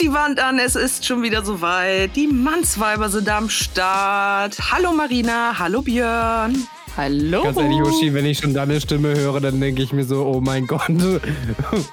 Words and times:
Die 0.00 0.12
Wand 0.14 0.40
an, 0.40 0.58
es 0.58 0.76
ist 0.76 1.04
schon 1.04 1.22
wieder 1.22 1.44
soweit. 1.44 2.16
Die 2.16 2.26
Mannsweiber 2.26 3.10
sind 3.10 3.28
am 3.28 3.50
Start. 3.50 4.56
Hallo 4.72 4.94
Marina, 4.94 5.58
hallo 5.58 5.82
Björn. 5.82 6.66
Hallo. 6.96 7.42
Ganz 7.42 7.58
ehrlich, 7.58 7.82
Uschi, 7.82 8.14
wenn 8.14 8.24
ich 8.24 8.38
schon 8.38 8.54
deine 8.54 8.80
Stimme 8.80 9.14
höre, 9.14 9.42
dann 9.42 9.60
denke 9.60 9.82
ich 9.82 9.92
mir 9.92 10.04
so, 10.04 10.24
oh 10.24 10.40
mein 10.40 10.66
Gott, 10.66 10.88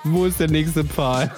wo 0.05 0.25
ist 0.25 0.39
der 0.39 0.49
nächste 0.49 0.85
Pfahl? 0.85 1.35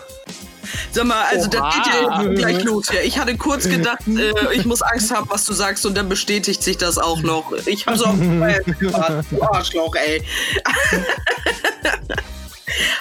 Sag 0.92 1.06
mal, 1.06 1.24
also 1.32 1.50
Oha. 1.50 1.60
das 1.60 1.76
geht 1.76 1.88
ja 1.88 2.24
gleich 2.34 2.64
los 2.64 2.92
hier. 2.92 3.04
Ich 3.04 3.18
hatte 3.18 3.36
kurz 3.36 3.68
gedacht, 3.68 4.08
äh, 4.08 4.32
ich 4.54 4.66
muss 4.66 4.84
Angst 4.84 5.12
haben, 5.12 5.28
was 5.28 5.46
du 5.46 5.54
sagst, 5.54 5.88
und 5.88 5.98
dann 5.98 6.08
bestätigt 6.08 6.62
sich 6.62 6.78
das 6.78 7.00
auch 7.00 7.24
noch. 7.24 7.52
Ich 7.66 7.88
habe 7.88 7.98
so 7.98 8.06
auf 8.06 8.16
Arschloch, 9.54 9.96
ey. 9.96 10.22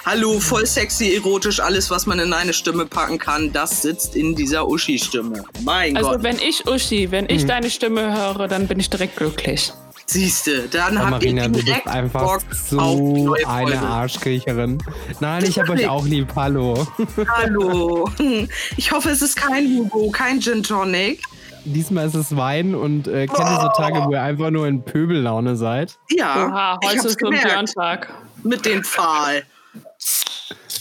Hallo, 0.05 0.39
voll 0.39 0.65
sexy, 0.65 1.15
erotisch, 1.15 1.59
alles, 1.59 1.89
was 1.89 2.05
man 2.05 2.19
in 2.19 2.33
eine 2.33 2.53
Stimme 2.53 2.85
packen 2.85 3.19
kann, 3.19 3.51
das 3.51 3.81
sitzt 3.81 4.15
in 4.15 4.33
dieser 4.33 4.67
Uschi-Stimme. 4.67 5.43
Mein 5.63 5.97
also, 5.97 6.09
Gott. 6.09 6.17
Also 6.17 6.23
wenn 6.23 6.47
ich 6.47 6.67
Uschi, 6.67 7.11
wenn 7.11 7.29
ich 7.29 7.43
mhm. 7.43 7.47
deine 7.47 7.69
Stimme 7.69 8.15
höre, 8.15 8.47
dann 8.47 8.67
bin 8.67 8.79
ich 8.79 8.89
direkt 8.89 9.17
glücklich. 9.17 9.73
Siehste, 10.05 10.67
dann 10.69 10.97
oh, 10.97 11.01
hab 11.01 11.23
ich 11.23 11.35
direkt 11.35 11.55
du 11.55 11.63
bist 11.63 11.87
einfach 11.87 12.21
Bock 12.23 12.41
so 12.51 13.35
eine 13.45 13.79
Arschkriecherin. 13.79 14.81
Nein, 15.19 15.45
ich 15.45 15.59
habe 15.59 15.73
euch 15.73 15.87
auch 15.87 16.05
lieb. 16.05 16.29
Hallo. 16.35 16.87
Hallo. 17.27 18.09
Ich 18.77 18.91
hoffe, 18.91 19.09
es 19.09 19.21
ist 19.21 19.35
kein 19.35 19.67
Hugo, 19.67 20.09
kein 20.09 20.41
Gin 20.41 20.63
Tonic. 20.63 21.21
Diesmal 21.65 22.07
ist 22.07 22.15
es 22.15 22.35
Wein 22.35 22.73
und 22.73 23.07
äh, 23.07 23.27
kennt 23.27 23.49
ihr 23.49 23.61
so 23.61 23.69
Tage, 23.75 24.05
wo 24.05 24.13
ihr 24.13 24.21
einfach 24.21 24.49
nur 24.49 24.65
in 24.65 24.83
Pöbellaune 24.83 25.55
seid? 25.55 25.99
Ja. 26.09 26.47
Oha, 26.47 26.79
heute 26.83 27.07
ist 27.07 27.19
so 27.19 27.27
ein 27.27 27.39
Björntag. 27.39 28.11
Mit 28.43 28.65
dem 28.65 28.83
Pfahl. 28.83 29.43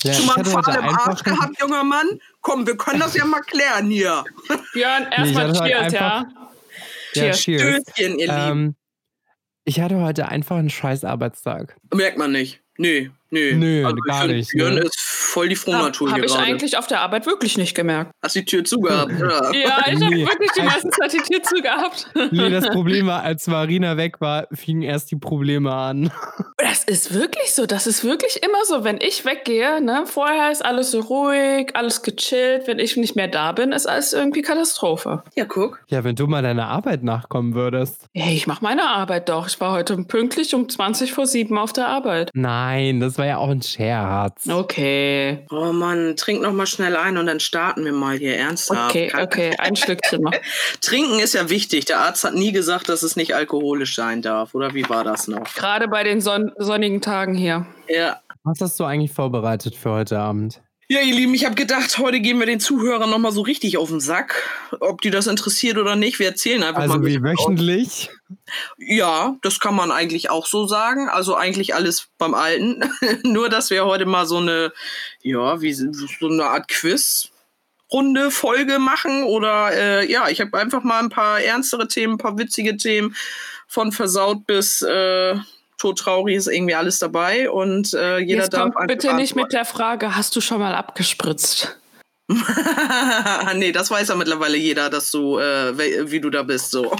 Ja, 0.02 0.12
Schon 0.14 0.26
mal 0.26 0.36
einen 0.36 0.44
Pfahl 0.44 0.76
im 0.76 0.88
Arsch 0.88 1.22
gehabt, 1.22 1.60
junger 1.60 1.84
Mann? 1.84 2.20
Komm, 2.40 2.66
wir 2.66 2.76
können 2.76 3.00
das 3.00 3.14
ja 3.14 3.24
mal 3.24 3.40
klären 3.40 3.90
hier. 3.90 4.24
Björn, 4.72 5.06
erstmal 5.10 5.52
nee, 5.52 5.58
Cheers, 5.58 5.92
ja? 5.92 6.26
Ja, 7.14 7.32
cheers. 7.32 7.82
Stößchen, 7.92 8.18
ihr 8.18 8.28
ähm, 8.28 8.46
Lieben. 8.46 8.76
Ich 9.64 9.80
hatte 9.80 10.00
heute 10.00 10.28
einfach 10.28 10.56
einen 10.56 10.70
scheiß 10.70 11.04
Arbeitstag. 11.04 11.76
Merkt 11.92 12.16
man 12.16 12.32
nicht. 12.32 12.62
Nee, 12.78 13.10
nee. 13.30 13.52
Nö, 13.52 13.84
also 13.84 13.96
gar 14.06 14.26
nicht. 14.28 14.50
Björn 14.52 14.76
ne? 14.76 14.80
ist 14.82 14.98
voll 15.38 15.48
die 15.48 15.56
Frohnatur 15.56 16.08
ja, 16.08 16.14
Habe 16.14 16.26
ich 16.26 16.36
eigentlich 16.36 16.76
auf 16.76 16.88
der 16.88 17.00
Arbeit 17.00 17.26
wirklich 17.26 17.56
nicht 17.58 17.74
gemerkt. 17.74 18.10
Hast 18.22 18.34
du 18.34 18.40
die 18.40 18.44
Tür 18.44 18.64
zugehabt, 18.64 19.12
oder? 19.12 19.52
ja, 19.54 19.84
ich 19.86 20.02
habe 20.02 20.16
wirklich 20.16 20.50
die 20.56 20.62
meiste 20.62 20.90
Zeit 20.90 21.12
die 21.12 21.18
Tür 21.18 21.42
zugehabt. 21.42 22.10
nee, 22.32 22.50
das 22.50 22.68
Problem 22.70 23.06
war, 23.06 23.22
als 23.22 23.46
Marina 23.46 23.96
weg 23.96 24.20
war, 24.20 24.48
fingen 24.52 24.82
erst 24.82 25.10
die 25.12 25.16
Probleme 25.16 25.72
an. 25.72 26.10
Das 26.56 26.82
ist 26.82 27.14
wirklich 27.14 27.54
so. 27.54 27.66
Das 27.66 27.86
ist 27.86 28.02
wirklich 28.02 28.42
immer 28.42 28.64
so. 28.66 28.82
Wenn 28.82 28.98
ich 29.00 29.24
weggehe, 29.24 29.80
ne, 29.80 30.04
vorher 30.06 30.50
ist 30.50 30.64
alles 30.64 30.90
so 30.90 31.00
ruhig, 31.00 31.70
alles 31.74 32.02
gechillt. 32.02 32.66
Wenn 32.66 32.80
ich 32.80 32.96
nicht 32.96 33.14
mehr 33.14 33.28
da 33.28 33.52
bin, 33.52 33.70
ist 33.70 33.88
alles 33.88 34.12
irgendwie 34.12 34.42
Katastrophe. 34.42 35.22
Ja, 35.36 35.44
guck. 35.44 35.80
Ja, 35.86 36.02
wenn 36.02 36.16
du 36.16 36.26
mal 36.26 36.42
deiner 36.42 36.66
Arbeit 36.66 37.04
nachkommen 37.04 37.54
würdest. 37.54 38.06
Hey, 38.12 38.34
ich 38.34 38.48
mache 38.48 38.64
meine 38.64 38.88
Arbeit 38.88 39.28
doch. 39.28 39.46
Ich 39.46 39.60
war 39.60 39.70
heute 39.70 39.96
pünktlich 39.98 40.52
um 40.54 40.68
20 40.68 41.12
vor 41.12 41.26
7 41.26 41.56
auf 41.56 41.72
der 41.72 41.86
Arbeit. 41.86 42.30
Nein, 42.34 42.98
das 42.98 43.18
war 43.18 43.26
ja 43.26 43.36
auch 43.36 43.50
ein 43.50 43.62
Scherz. 43.62 44.48
Okay. 44.48 45.27
Oh 45.50 45.72
Mann, 45.72 46.16
trink 46.16 46.42
noch 46.42 46.52
mal 46.52 46.66
schnell 46.66 46.96
ein 46.96 47.16
und 47.18 47.26
dann 47.26 47.40
starten 47.40 47.84
wir 47.84 47.92
mal 47.92 48.18
hier 48.18 48.36
ernsthaft. 48.36 48.90
Okay, 48.90 49.12
okay, 49.20 49.54
ein 49.58 49.76
Stückchen 49.76 50.22
noch. 50.22 50.32
Trinken 50.80 51.18
ist 51.18 51.34
ja 51.34 51.48
wichtig. 51.50 51.84
Der 51.86 52.00
Arzt 52.00 52.24
hat 52.24 52.34
nie 52.34 52.52
gesagt, 52.52 52.88
dass 52.88 53.02
es 53.02 53.16
nicht 53.16 53.34
alkoholisch 53.34 53.94
sein 53.94 54.22
darf. 54.22 54.54
Oder 54.54 54.74
wie 54.74 54.88
war 54.88 55.04
das 55.04 55.28
noch? 55.28 55.54
Gerade 55.54 55.88
bei 55.88 56.04
den 56.04 56.20
Son 56.20 56.52
sonnigen 56.58 57.00
Tagen 57.00 57.34
hier. 57.34 57.66
Ja. 57.88 58.20
Was 58.44 58.60
hast 58.60 58.80
du 58.80 58.84
eigentlich 58.84 59.12
vorbereitet 59.12 59.74
für 59.74 59.90
heute 59.90 60.18
Abend? 60.18 60.60
Ja, 60.90 61.00
ihr 61.00 61.14
Lieben, 61.14 61.34
ich 61.34 61.44
habe 61.44 61.54
gedacht, 61.54 61.98
heute 61.98 62.18
gehen 62.20 62.38
wir 62.38 62.46
den 62.46 62.60
Zuhörern 62.60 63.10
noch 63.10 63.18
mal 63.18 63.30
so 63.30 63.42
richtig 63.42 63.76
auf 63.76 63.90
den 63.90 64.00
Sack. 64.00 64.42
Ob 64.80 65.02
die 65.02 65.10
das 65.10 65.26
interessiert 65.26 65.76
oder 65.76 65.96
nicht, 65.96 66.18
wir 66.18 66.28
erzählen 66.28 66.62
einfach 66.62 66.80
also 66.80 66.94
mal. 66.94 67.04
Also 67.04 67.08
wie 67.08 67.22
wöchentlich? 67.22 68.08
Ja, 68.78 69.36
das 69.42 69.60
kann 69.60 69.74
man 69.74 69.90
eigentlich 69.90 70.30
auch 70.30 70.46
so 70.46 70.66
sagen. 70.66 71.10
Also 71.10 71.36
eigentlich 71.36 71.74
alles 71.74 72.08
beim 72.16 72.32
Alten. 72.32 72.90
Nur, 73.22 73.50
dass 73.50 73.68
wir 73.68 73.84
heute 73.84 74.06
mal 74.06 74.24
so 74.24 74.38
eine, 74.38 74.72
ja, 75.20 75.60
wie 75.60 75.74
so 75.74 75.86
eine 76.22 76.44
Art 76.44 76.68
Quiz 76.68 77.28
Runde 77.92 78.30
Folge 78.30 78.78
machen 78.78 79.24
oder 79.24 79.72
äh, 79.72 80.10
ja, 80.10 80.28
ich 80.28 80.40
habe 80.40 80.58
einfach 80.58 80.84
mal 80.84 81.00
ein 81.02 81.08
paar 81.08 81.40
ernstere 81.40 81.88
Themen, 81.88 82.14
ein 82.14 82.18
paar 82.18 82.38
witzige 82.38 82.76
Themen 82.76 83.14
von 83.66 83.92
versaut 83.92 84.46
bis 84.46 84.82
äh, 84.82 85.36
todtraurig 85.78 86.36
ist 86.36 86.48
irgendwie 86.48 86.74
alles 86.74 86.98
dabei 86.98 87.50
und 87.50 87.94
äh, 87.94 88.18
jeder 88.18 88.42
Jetzt 88.42 88.52
darf 88.52 88.74
kommt 88.74 88.88
bitte 88.88 89.14
nicht 89.14 89.34
mit 89.36 89.52
der 89.52 89.64
Frage, 89.64 90.16
hast 90.16 90.36
du 90.36 90.40
schon 90.40 90.58
mal 90.58 90.74
abgespritzt? 90.74 91.78
nee, 93.54 93.72
das 93.72 93.90
weiß 93.90 94.08
ja 94.08 94.14
mittlerweile 94.14 94.58
jeder, 94.58 94.90
dass 94.90 95.10
du, 95.10 95.38
äh, 95.38 96.10
wie 96.10 96.20
du 96.20 96.28
da 96.28 96.42
bist, 96.42 96.70
so. 96.70 96.92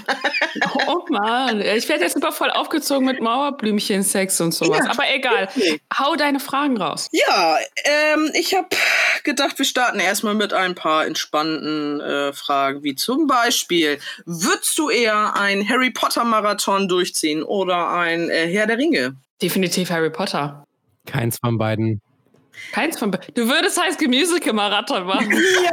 oh 0.87 1.05
Mann, 1.11 1.61
ich 1.61 1.87
werde 1.87 2.05
jetzt 2.05 2.15
super 2.15 2.33
voll 2.33 2.51
aufgezogen 2.51 3.05
mit 3.05 3.21
Mauerblümchen, 3.21 4.03
Sex 4.03 4.41
und 4.41 4.55
sowas. 4.55 4.81
Ja, 4.85 4.91
Aber 4.91 5.05
egal, 5.13 5.49
okay. 5.55 5.83
hau 5.99 6.17
deine 6.17 6.41
Fragen 6.41 6.81
raus. 6.81 7.09
Ja, 7.13 7.59
ähm, 7.85 8.31
ich 8.33 8.55
habe 8.55 8.69
gedacht, 9.29 9.59
wir 9.59 9.67
starten 9.67 10.01
erstmal 10.01 10.35
mit 10.35 10.55
ein 10.55 10.75
paar 10.75 11.07
entspannten 11.07 12.01
äh, 12.01 12.33
Fragen, 12.33 12.83
wie 12.83 12.95
zum 12.95 13.27
Beispiel, 13.27 13.99
würdest 14.25 14.77
du 14.79 14.89
eher 14.89 15.37
ein 15.37 15.69
Harry 15.69 15.91
Potter 15.91 16.25
Marathon 16.25 16.89
durchziehen 16.89 17.43
oder 17.43 17.91
ein 17.91 18.31
äh, 18.31 18.47
Herr 18.49 18.67
der 18.67 18.79
Ringe? 18.79 19.17
Definitiv 19.43 19.91
Harry 19.91 20.09
Potter. 20.09 20.65
Keins 21.07 21.39
von 21.39 21.59
beiden. 21.59 22.01
Keins 22.73 22.99
von 22.99 23.11
beiden. 23.11 23.35
Du 23.35 23.47
würdest 23.49 23.81
High 23.81 23.95
School 23.95 24.09
Musical 24.09 24.55
Marathon 24.55 25.05
machen. 25.07 25.31
Ja. 25.31 25.71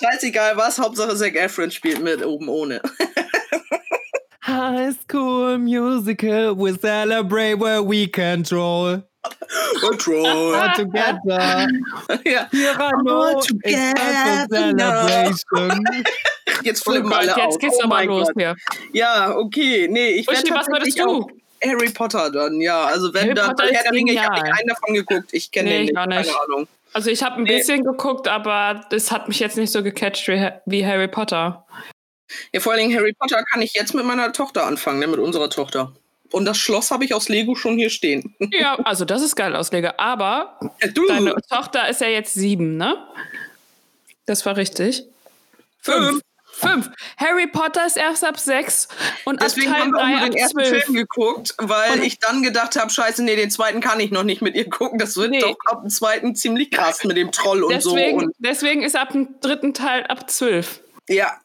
Scheißegal 0.00 0.56
was, 0.56 0.78
Hauptsache 0.78 1.16
Zac 1.16 1.34
Efron 1.34 1.72
spielt 1.72 2.00
mit, 2.02 2.24
oben 2.24 2.48
ohne. 2.48 2.80
High 4.46 4.94
School 5.02 5.58
Musical, 5.58 6.56
we 6.56 6.78
celebrate 6.78 7.58
where 7.58 7.82
we 7.82 8.06
control. 8.06 9.02
Control. 9.80 10.52
together. 10.76 11.68
Ja. 12.24 12.48
It's 13.64 14.48
celebration. 14.50 15.82
Jetzt 16.62 16.84
flippen 16.84 17.12
oh 17.12 17.14
alle 17.14 17.34
Jetzt 17.36 17.60
geht's 17.60 17.76
oh 17.80 17.84
aber 17.84 18.04
los 18.04 18.28
hier. 18.36 18.56
Ja, 18.92 19.36
okay. 19.36 19.88
Nee, 19.90 20.10
ich 20.10 20.26
werde 20.26 20.50
was 20.50 20.66
würdest 20.68 20.98
du? 20.98 21.28
Harry 21.64 21.90
Potter 21.90 22.30
dann, 22.30 22.60
ja. 22.60 22.84
Also 22.84 23.12
wenn 23.12 23.22
Harry 23.22 23.34
dann 23.34 23.48
Potter 23.48 23.68
Herr 23.72 23.82
der 23.82 23.92
Ringe, 23.92 24.12
ich 24.12 24.22
habe 24.22 24.40
nicht 24.40 24.52
einen 24.52 24.68
davon 24.68 24.94
geguckt. 24.94 25.28
Ich 25.32 25.50
kenne 25.50 25.68
nee, 25.68 25.76
den 25.78 25.84
nicht, 25.86 25.94
keine 25.94 26.18
nicht. 26.18 26.30
Ahnung. 26.30 26.68
Also 26.92 27.10
ich 27.10 27.22
habe 27.22 27.36
ein 27.36 27.42
nee. 27.42 27.58
bisschen 27.58 27.84
geguckt, 27.84 28.28
aber 28.28 28.86
das 28.90 29.10
hat 29.10 29.28
mich 29.28 29.40
jetzt 29.40 29.56
nicht 29.56 29.72
so 29.72 29.82
gecatcht 29.82 30.28
wie 30.28 30.86
Harry 30.86 31.08
Potter. 31.08 31.66
Ja, 32.52 32.60
vor 32.60 32.72
allen 32.72 32.82
Dingen 32.82 32.98
Harry 32.98 33.12
Potter 33.12 33.42
kann 33.44 33.62
ich 33.62 33.74
jetzt 33.74 33.94
mit 33.94 34.04
meiner 34.04 34.32
Tochter 34.32 34.66
anfangen, 34.66 35.00
ne, 35.00 35.06
mit 35.06 35.18
unserer 35.18 35.50
Tochter. 35.50 35.92
Und 36.30 36.44
das 36.44 36.58
Schloss 36.58 36.90
habe 36.90 37.04
ich 37.04 37.14
aus 37.14 37.28
Lego 37.28 37.54
schon 37.54 37.76
hier 37.76 37.90
stehen. 37.90 38.34
Ja, 38.50 38.76
also 38.84 39.04
das 39.04 39.22
ist 39.22 39.36
geil 39.36 39.56
aus 39.56 39.72
Lego. 39.72 39.90
Aber 39.96 40.58
ja, 40.80 40.88
deine 41.08 41.34
Tochter 41.48 41.88
ist 41.88 42.00
ja 42.00 42.08
jetzt 42.08 42.34
sieben, 42.34 42.76
ne? 42.76 42.96
Das 44.26 44.44
war 44.44 44.56
richtig. 44.56 45.04
Fünf. 45.80 46.20
Fünf. 46.58 46.90
Harry 47.16 47.46
Potter 47.46 47.86
ist 47.86 47.96
erst 47.96 48.24
ab 48.24 48.38
sechs 48.38 48.88
und 49.24 49.40
Deswegen 49.40 49.68
ab 49.70 49.76
Teil 49.76 49.82
haben 49.82 49.92
wir 49.92 50.00
drei 50.00 50.28
den 50.28 50.36
ersten 50.36 50.58
12. 50.58 50.84
Film 50.84 50.94
geguckt, 50.96 51.54
weil 51.58 51.92
und 51.92 52.02
ich 52.02 52.18
dann 52.18 52.42
gedacht 52.42 52.74
habe, 52.74 52.90
scheiße, 52.90 53.22
nee, 53.22 53.36
den 53.36 53.50
zweiten 53.50 53.80
kann 53.80 54.00
ich 54.00 54.10
noch 54.10 54.24
nicht 54.24 54.42
mit 54.42 54.56
ihr 54.56 54.68
gucken. 54.68 54.98
Das 54.98 55.16
wird 55.16 55.30
nee. 55.30 55.40
doch 55.40 55.56
ab 55.66 55.82
dem 55.82 55.90
zweiten 55.90 56.34
ziemlich 56.34 56.72
krass 56.72 57.04
mit 57.04 57.16
dem 57.16 57.30
Troll 57.30 57.62
und 57.62 57.72
deswegen, 57.72 58.20
so. 58.20 58.26
Und 58.26 58.34
deswegen 58.38 58.82
ist 58.82 58.96
ab 58.96 59.10
dem 59.10 59.40
dritten 59.40 59.72
Teil 59.72 60.04
ab 60.08 60.28
zwölf. 60.28 60.80
Ja, 61.08 61.38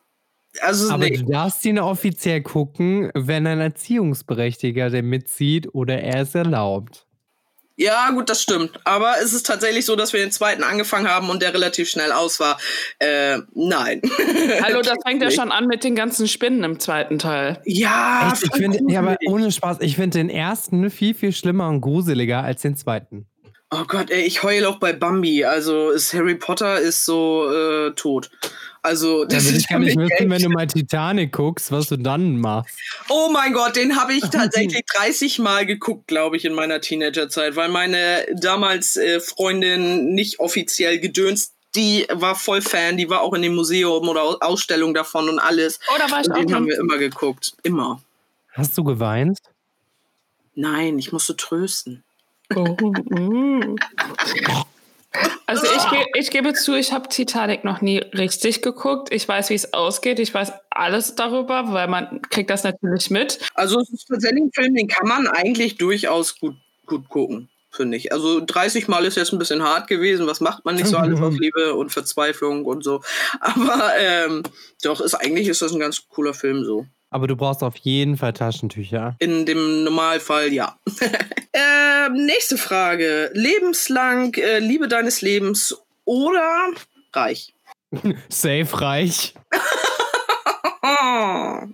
also 0.62 0.92
Aber 0.92 1.10
nee. 1.10 1.18
du 1.18 1.26
darfst 1.26 1.66
ihn 1.66 1.80
offiziell 1.80 2.42
gucken, 2.42 3.12
wenn 3.16 3.48
ein 3.48 3.60
Erziehungsberechtigter 3.60 4.90
der 4.90 5.04
mitzieht 5.04 5.74
oder 5.74 6.02
er 6.02 6.22
es 6.22 6.36
erlaubt. 6.36 7.08
Ja, 7.76 8.12
gut, 8.12 8.30
das 8.30 8.44
stimmt. 8.44 8.80
Aber 8.84 9.16
es 9.24 9.34
ist 9.34 9.48
tatsächlich 9.48 9.86
so, 9.86 9.96
dass 9.96 10.14
wir 10.14 10.20
den 10.20 10.32
zweiten 10.32 10.64
angefangen 10.64 11.08
haben 11.08 11.30
und 11.30 11.42
der 11.42 11.54
relativ 11.56 11.90
schnell 11.90 12.12
aus 12.12 12.40
war. 12.40 12.60
Äh, 13.00 13.40
nein. 13.56 14.02
Hallo, 14.62 14.82
das 14.84 14.98
fängt 15.06 15.24
ja 15.24 15.32
schon 15.32 15.52
an 15.52 15.66
mit 15.66 15.84
den 15.84 15.96
ganzen 15.96 16.28
Spinnen 16.28 16.64
im 16.64 16.80
zweiten 16.80 17.18
Teil. 17.18 17.60
Ja, 17.66 18.32
Echt? 18.32 18.44
ich 18.44 18.52
finde, 18.52 18.80
ja, 18.88 19.00
aber 19.00 19.18
ohne 19.28 19.52
Spaß, 19.52 19.78
ich 19.82 19.96
finde 19.96 20.20
den 20.20 20.30
ersten 20.30 20.92
viel, 20.92 21.16
viel 21.16 21.32
schlimmer 21.32 21.68
und 21.68 21.82
gruseliger 21.82 22.44
als 22.44 22.62
den 22.62 22.76
zweiten. 22.76 23.26
Oh 23.72 23.86
Gott, 23.88 24.12
ey, 24.12 24.22
ich 24.22 24.44
heule 24.44 24.70
auch 24.70 24.78
bei 24.78 24.94
Bambi. 24.94 25.46
Also 25.46 25.90
ist 25.90 26.14
Harry 26.14 26.36
Potter 26.36 26.80
ist 26.80 27.06
so 27.06 27.52
äh, 27.52 27.92
tot. 27.96 28.30
Also, 28.84 29.24
das 29.24 29.50
ja, 29.50 29.56
ich 29.56 29.68
kann 29.68 29.82
nicht 29.82 29.98
wissen, 29.98 30.30
wenn 30.30 30.42
du 30.42 30.50
mal 30.50 30.68
Titanic 30.68 31.32
guckst, 31.32 31.72
was 31.72 31.88
du 31.88 31.98
dann 31.98 32.38
machst. 32.38 32.76
Oh 33.08 33.30
mein 33.32 33.54
Gott, 33.54 33.78
den 33.78 33.96
habe 33.96 34.14
ich 34.14 34.22
tatsächlich 34.30 34.84
30 34.98 35.40
Mal 35.40 35.66
geguckt, 35.66 36.08
glaube 36.08 36.36
ich, 36.36 36.44
in 36.44 36.54
meiner 36.54 36.82
Teenagerzeit, 36.82 37.56
weil 37.56 37.70
meine 37.70 38.26
damals 38.36 38.98
äh, 38.98 39.22
Freundin 39.22 40.14
nicht 40.14 40.40
offiziell 40.40 41.00
gedönst 41.00 41.54
die 41.76 42.06
war 42.12 42.36
voll 42.36 42.62
Fan, 42.62 42.98
die 42.98 43.10
war 43.10 43.22
auch 43.22 43.34
in 43.34 43.42
dem 43.42 43.56
Museum 43.56 44.08
oder 44.08 44.38
Ausstellung 44.42 44.94
davon 44.94 45.28
und 45.28 45.40
alles. 45.40 45.80
Oh, 45.88 45.98
da 45.98 46.12
war 46.12 46.22
ich 46.22 46.28
und 46.28 46.34
auch. 46.34 46.38
Den 46.38 46.54
haben 46.54 46.68
wir 46.68 46.78
immer 46.78 46.98
geguckt. 46.98 47.54
Immer. 47.64 48.00
Hast 48.52 48.78
du 48.78 48.84
geweint? 48.84 49.40
Nein, 50.56 51.00
ich 51.00 51.12
musste 51.12 51.36
trösten. 51.36 52.04
Oh, 52.56 52.78
mm. 53.10 53.76
Also 55.46 55.66
ich, 55.66 55.90
ge 55.90 56.06
ich 56.16 56.32
gebe 56.32 56.54
zu, 56.54 56.74
ich 56.74 56.94
habe 56.94 57.08
Titanic 57.08 57.64
noch 57.64 57.82
nie 57.82 58.00
richtig 58.00 58.62
geguckt. 58.62 59.14
Ich 59.14 59.28
weiß, 59.28 59.50
wie 59.50 59.56
es 59.56 59.74
ausgeht. 59.74 60.20
Ich 60.20 60.34
weiß 60.34 60.52
alles 60.72 61.16
darüber, 61.16 61.72
weil 61.72 61.88
man 61.88 62.22
kriegt 62.24 62.50
das 62.50 62.64
natürlich 62.64 63.10
mit. 63.10 63.40
Also 63.54 63.80
es 63.80 63.90
ist 63.90 64.08
tatsächlich 64.08 64.44
ein 64.44 64.52
Film, 64.54 64.76
den 64.76 64.88
kann 64.88 65.08
man 65.08 65.28
eigentlich 65.28 65.78
durchaus 65.78 66.40
gut, 66.40 66.56
gut 66.86 67.10
gucken, 67.10 67.50
finde 67.70 67.98
ich. 67.98 68.12
Also 68.12 68.44
30 68.44 68.88
Mal 68.88 69.06
ist 69.06 69.18
jetzt 69.18 69.34
ein 69.34 69.40
bisschen 69.40 69.62
hart 69.62 69.88
gewesen. 69.88 70.26
Was 70.26 70.42
macht 70.42 70.66
man 70.66 70.76
nicht 70.76 70.88
so 70.88 70.98
alles 70.98 71.22
aus 71.22 71.36
Liebe 71.40 71.76
und 71.76 71.92
Verzweiflung 71.92 72.66
und 72.66 72.84
so. 72.84 73.02
Aber 73.40 73.92
ähm, 74.00 74.44
doch, 74.82 75.00
ist 75.02 75.14
eigentlich 75.14 75.48
ist 75.48 75.62
das 75.62 75.74
ein 75.74 75.80
ganz 75.80 76.08
cooler 76.10 76.34
Film 76.34 76.66
so. 76.66 76.88
Aber 77.14 77.28
du 77.28 77.36
brauchst 77.36 77.62
auf 77.62 77.76
jeden 77.78 78.18
Fall 78.18 78.34
Taschentücher. 78.34 79.16
In 79.20 79.46
dem 79.46 79.84
Normalfall 79.84 80.52
ja. 80.52 80.80
äh, 81.54 82.10
nächste 82.10 82.58
Frage. 82.58 83.30
Lebenslang 83.34 84.34
äh, 84.34 84.58
Liebe 84.58 84.88
deines 84.88 85.22
Lebens 85.22 85.78
oder 86.06 86.72
reich? 87.14 87.54
Safe 88.30 88.82
reich. 88.82 89.36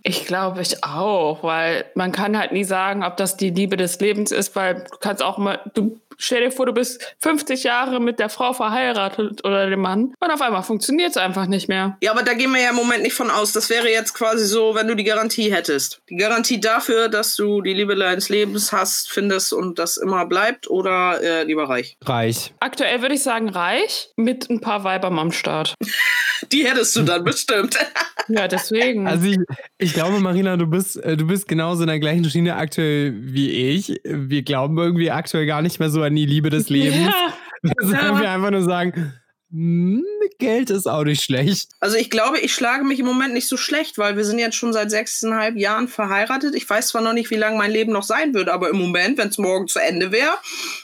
Ich 0.03 0.25
glaube 0.25 0.61
ich 0.61 0.83
auch, 0.83 1.43
weil 1.43 1.85
man 1.95 2.11
kann 2.11 2.37
halt 2.37 2.51
nie 2.51 2.63
sagen, 2.63 3.03
ob 3.03 3.17
das 3.17 3.37
die 3.37 3.49
Liebe 3.49 3.75
des 3.75 3.99
Lebens 3.99 4.31
ist, 4.31 4.55
weil 4.55 4.85
du 4.91 4.97
kannst 4.99 5.23
auch 5.23 5.37
mal, 5.37 5.59
du 5.73 5.99
stell 6.19 6.43
dir 6.43 6.51
vor, 6.51 6.67
du 6.67 6.73
bist 6.73 7.15
50 7.19 7.63
Jahre 7.63 7.99
mit 7.99 8.19
der 8.19 8.29
Frau 8.29 8.53
verheiratet 8.53 9.43
oder 9.43 9.69
dem 9.69 9.79
Mann 9.79 10.13
und 10.19 10.31
auf 10.31 10.41
einmal 10.41 10.63
funktioniert 10.63 11.11
es 11.11 11.17
einfach 11.17 11.47
nicht 11.47 11.67
mehr. 11.67 11.97
Ja, 12.01 12.11
aber 12.11 12.23
da 12.23 12.33
gehen 12.33 12.51
wir 12.51 12.61
ja 12.61 12.69
im 12.69 12.75
Moment 12.75 13.01
nicht 13.01 13.15
von 13.15 13.31
aus. 13.31 13.53
Das 13.53 13.69
wäre 13.69 13.89
jetzt 13.89 14.13
quasi 14.13 14.45
so, 14.45 14.75
wenn 14.75 14.87
du 14.87 14.95
die 14.95 15.03
Garantie 15.03 15.51
hättest. 15.51 16.01
Die 16.09 16.17
Garantie 16.17 16.59
dafür, 16.59 17.09
dass 17.09 17.35
du 17.35 17.61
die 17.61 17.73
Liebe 17.73 17.95
deines 17.95 18.29
Lebens 18.29 18.71
hast, 18.71 19.11
findest 19.11 19.53
und 19.53 19.79
das 19.79 19.97
immer 19.97 20.25
bleibt 20.25 20.69
oder 20.69 21.21
äh, 21.21 21.43
lieber 21.43 21.69
reich? 21.69 21.97
Reich. 22.03 22.53
Aktuell 22.59 23.01
würde 23.01 23.15
ich 23.15 23.23
sagen 23.23 23.49
reich 23.49 24.09
mit 24.15 24.49
ein 24.49 24.61
paar 24.61 24.83
Weibern 24.83 25.17
am 25.17 25.31
Start. 25.31 25.75
die 26.51 26.65
hättest 26.65 26.95
du 26.95 27.03
dann 27.03 27.23
bestimmt. 27.23 27.77
ja, 28.27 28.47
deswegen. 28.47 29.07
Also 29.07 29.27
ich, 29.27 29.37
ich 29.77 29.93
glaube, 29.93 30.19
Marina, 30.19 30.57
du 30.57 30.67
bist, 30.67 30.97
äh, 30.97 31.17
du 31.17 31.27
bist 31.27 31.47
genauso 31.47 31.83
in 31.83 31.87
der 31.87 31.99
gleichen 31.99 32.29
Schiene 32.29 32.55
aktuell 32.55 33.13
wie 33.15 33.49
ich. 33.49 33.99
Wir 34.03 34.43
glauben 34.43 34.77
irgendwie 34.77 35.11
aktuell 35.11 35.45
gar 35.45 35.61
nicht 35.61 35.79
mehr 35.79 35.89
so 35.89 36.01
an 36.09 36.15
die 36.15 36.25
Liebe 36.25 36.49
des 36.49 36.69
Lebens. 36.69 36.97
Ja. 36.97 37.33
Sagen 37.81 37.91
ja. 37.93 38.21
wir 38.21 38.29
einfach 38.31 38.51
nur 38.51 38.63
sagen, 38.63 39.13
hm, 39.51 40.03
Geld 40.37 40.69
ist 40.69 40.87
auch 40.87 41.03
nicht 41.03 41.23
schlecht. 41.23 41.71
Also 41.79 41.97
ich 41.97 42.09
glaube, 42.09 42.39
ich 42.39 42.53
schlage 42.53 42.83
mich 42.83 42.99
im 42.99 43.05
Moment 43.05 43.33
nicht 43.33 43.47
so 43.47 43.57
schlecht, 43.57 43.97
weil 43.97 44.15
wir 44.15 44.23
sind 44.23 44.39
jetzt 44.39 44.55
schon 44.55 44.73
seit 44.73 44.89
sechseinhalb 44.89 45.57
Jahren 45.57 45.87
verheiratet. 45.87 46.55
Ich 46.55 46.69
weiß 46.69 46.89
zwar 46.89 47.01
noch 47.01 47.13
nicht, 47.13 47.29
wie 47.29 47.35
lange 47.35 47.57
mein 47.57 47.71
Leben 47.71 47.91
noch 47.91 48.03
sein 48.03 48.33
wird, 48.33 48.47
aber 48.47 48.69
im 48.69 48.77
Moment, 48.77 49.17
wenn 49.17 49.29
es 49.29 49.37
morgen 49.37 49.67
zu 49.67 49.79
Ende 49.79 50.11
wäre, 50.11 50.33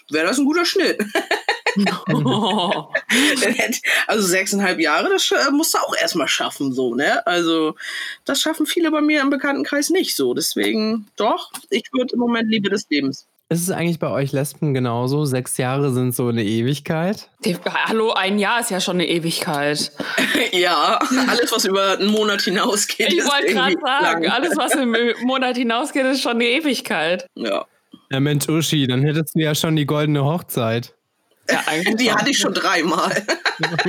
wäre 0.10 0.28
das 0.28 0.38
ein 0.38 0.46
guter 0.46 0.66
Schnitt. 0.66 1.04
Oh. 2.10 2.86
also 4.08 4.28
sechseinhalb 4.28 4.80
Jahre, 4.80 5.10
das 5.10 5.30
äh, 5.32 5.52
musst 5.52 5.74
du 5.74 5.78
auch 5.78 5.96
erstmal 5.96 6.28
schaffen, 6.28 6.74
so, 6.74 6.96
ne? 6.96 7.26
Also, 7.28 7.76
das 8.24 8.42
schaffen 8.42 8.66
viele 8.66 8.92
bei 8.92 9.02
mir 9.02 9.22
im 9.22 9.30
Bekanntenkreis 9.30 9.90
nicht 9.90 10.16
so. 10.16 10.34
Deswegen, 10.34 11.08
doch, 11.18 11.52
ich 11.70 11.92
würde 11.92 12.14
im 12.14 12.20
Moment 12.20 12.50
Liebe 12.50 12.70
des 12.70 12.88
Lebens. 12.90 13.28
Ist 13.48 13.62
es 13.62 13.70
eigentlich 13.70 14.00
bei 14.00 14.10
euch 14.10 14.32
Lesben 14.32 14.74
genauso? 14.74 15.26
Sechs 15.26 15.58
Jahre 15.58 15.94
sind 15.94 16.16
so 16.16 16.30
eine 16.30 16.44
Ewigkeit? 16.44 17.30
Hallo, 17.86 18.12
ein 18.12 18.40
Jahr 18.40 18.60
ist 18.60 18.72
ja 18.72 18.82
schon 18.82 18.96
eine 18.96 19.08
Ewigkeit. 19.08 19.92
ja, 20.52 21.00
alles, 21.28 21.52
was 21.52 21.66
über 21.66 22.00
einen 22.00 22.08
Monat 22.08 22.42
hinausgeht. 22.42 23.14
Ich 23.14 23.24
wollte 23.24 23.54
gerade 23.54 23.76
sagen, 23.80 24.24
lang. 24.24 24.32
alles, 24.32 24.58
was 24.58 24.74
im 24.74 24.96
Monat 25.28 25.58
hinausgeht, 25.58 26.06
ist 26.06 26.24
schon 26.24 26.34
eine 26.34 26.46
Ewigkeit. 26.46 27.28
Ja. 27.36 27.66
Ja, 28.10 28.20
Mensch, 28.20 28.50
Uschi, 28.50 28.88
dann 28.88 29.04
hättest 29.04 29.36
du 29.36 29.40
ja 29.40 29.54
schon 29.54 29.76
die 29.76 29.86
goldene 29.86 30.26
Hochzeit. 30.26 30.96
Ja, 31.48 31.62
die 31.94 32.12
hatte 32.12 32.32
ich 32.32 32.40
schon 32.40 32.54
dreimal. 32.54 33.24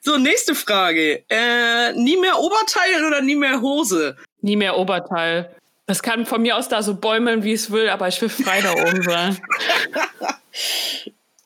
so, 0.00 0.16
nächste 0.16 0.54
Frage. 0.54 1.24
Äh, 1.28 1.92
nie 1.94 2.16
mehr 2.18 2.38
Oberteil 2.38 3.04
oder 3.04 3.20
nie 3.20 3.34
mehr 3.34 3.60
Hose? 3.60 4.16
Nie 4.42 4.54
mehr 4.54 4.78
Oberteil. 4.78 5.50
Das 5.86 6.02
kann 6.02 6.26
von 6.26 6.42
mir 6.42 6.56
aus 6.56 6.68
da 6.68 6.82
so 6.82 6.96
bäumeln, 6.96 7.44
wie 7.44 7.52
es 7.52 7.70
will, 7.70 7.88
aber 7.88 8.08
ich 8.08 8.20
will 8.20 8.28
frei 8.28 8.60
da 8.60 8.72
oben 8.72 9.02
sein. 9.02 9.38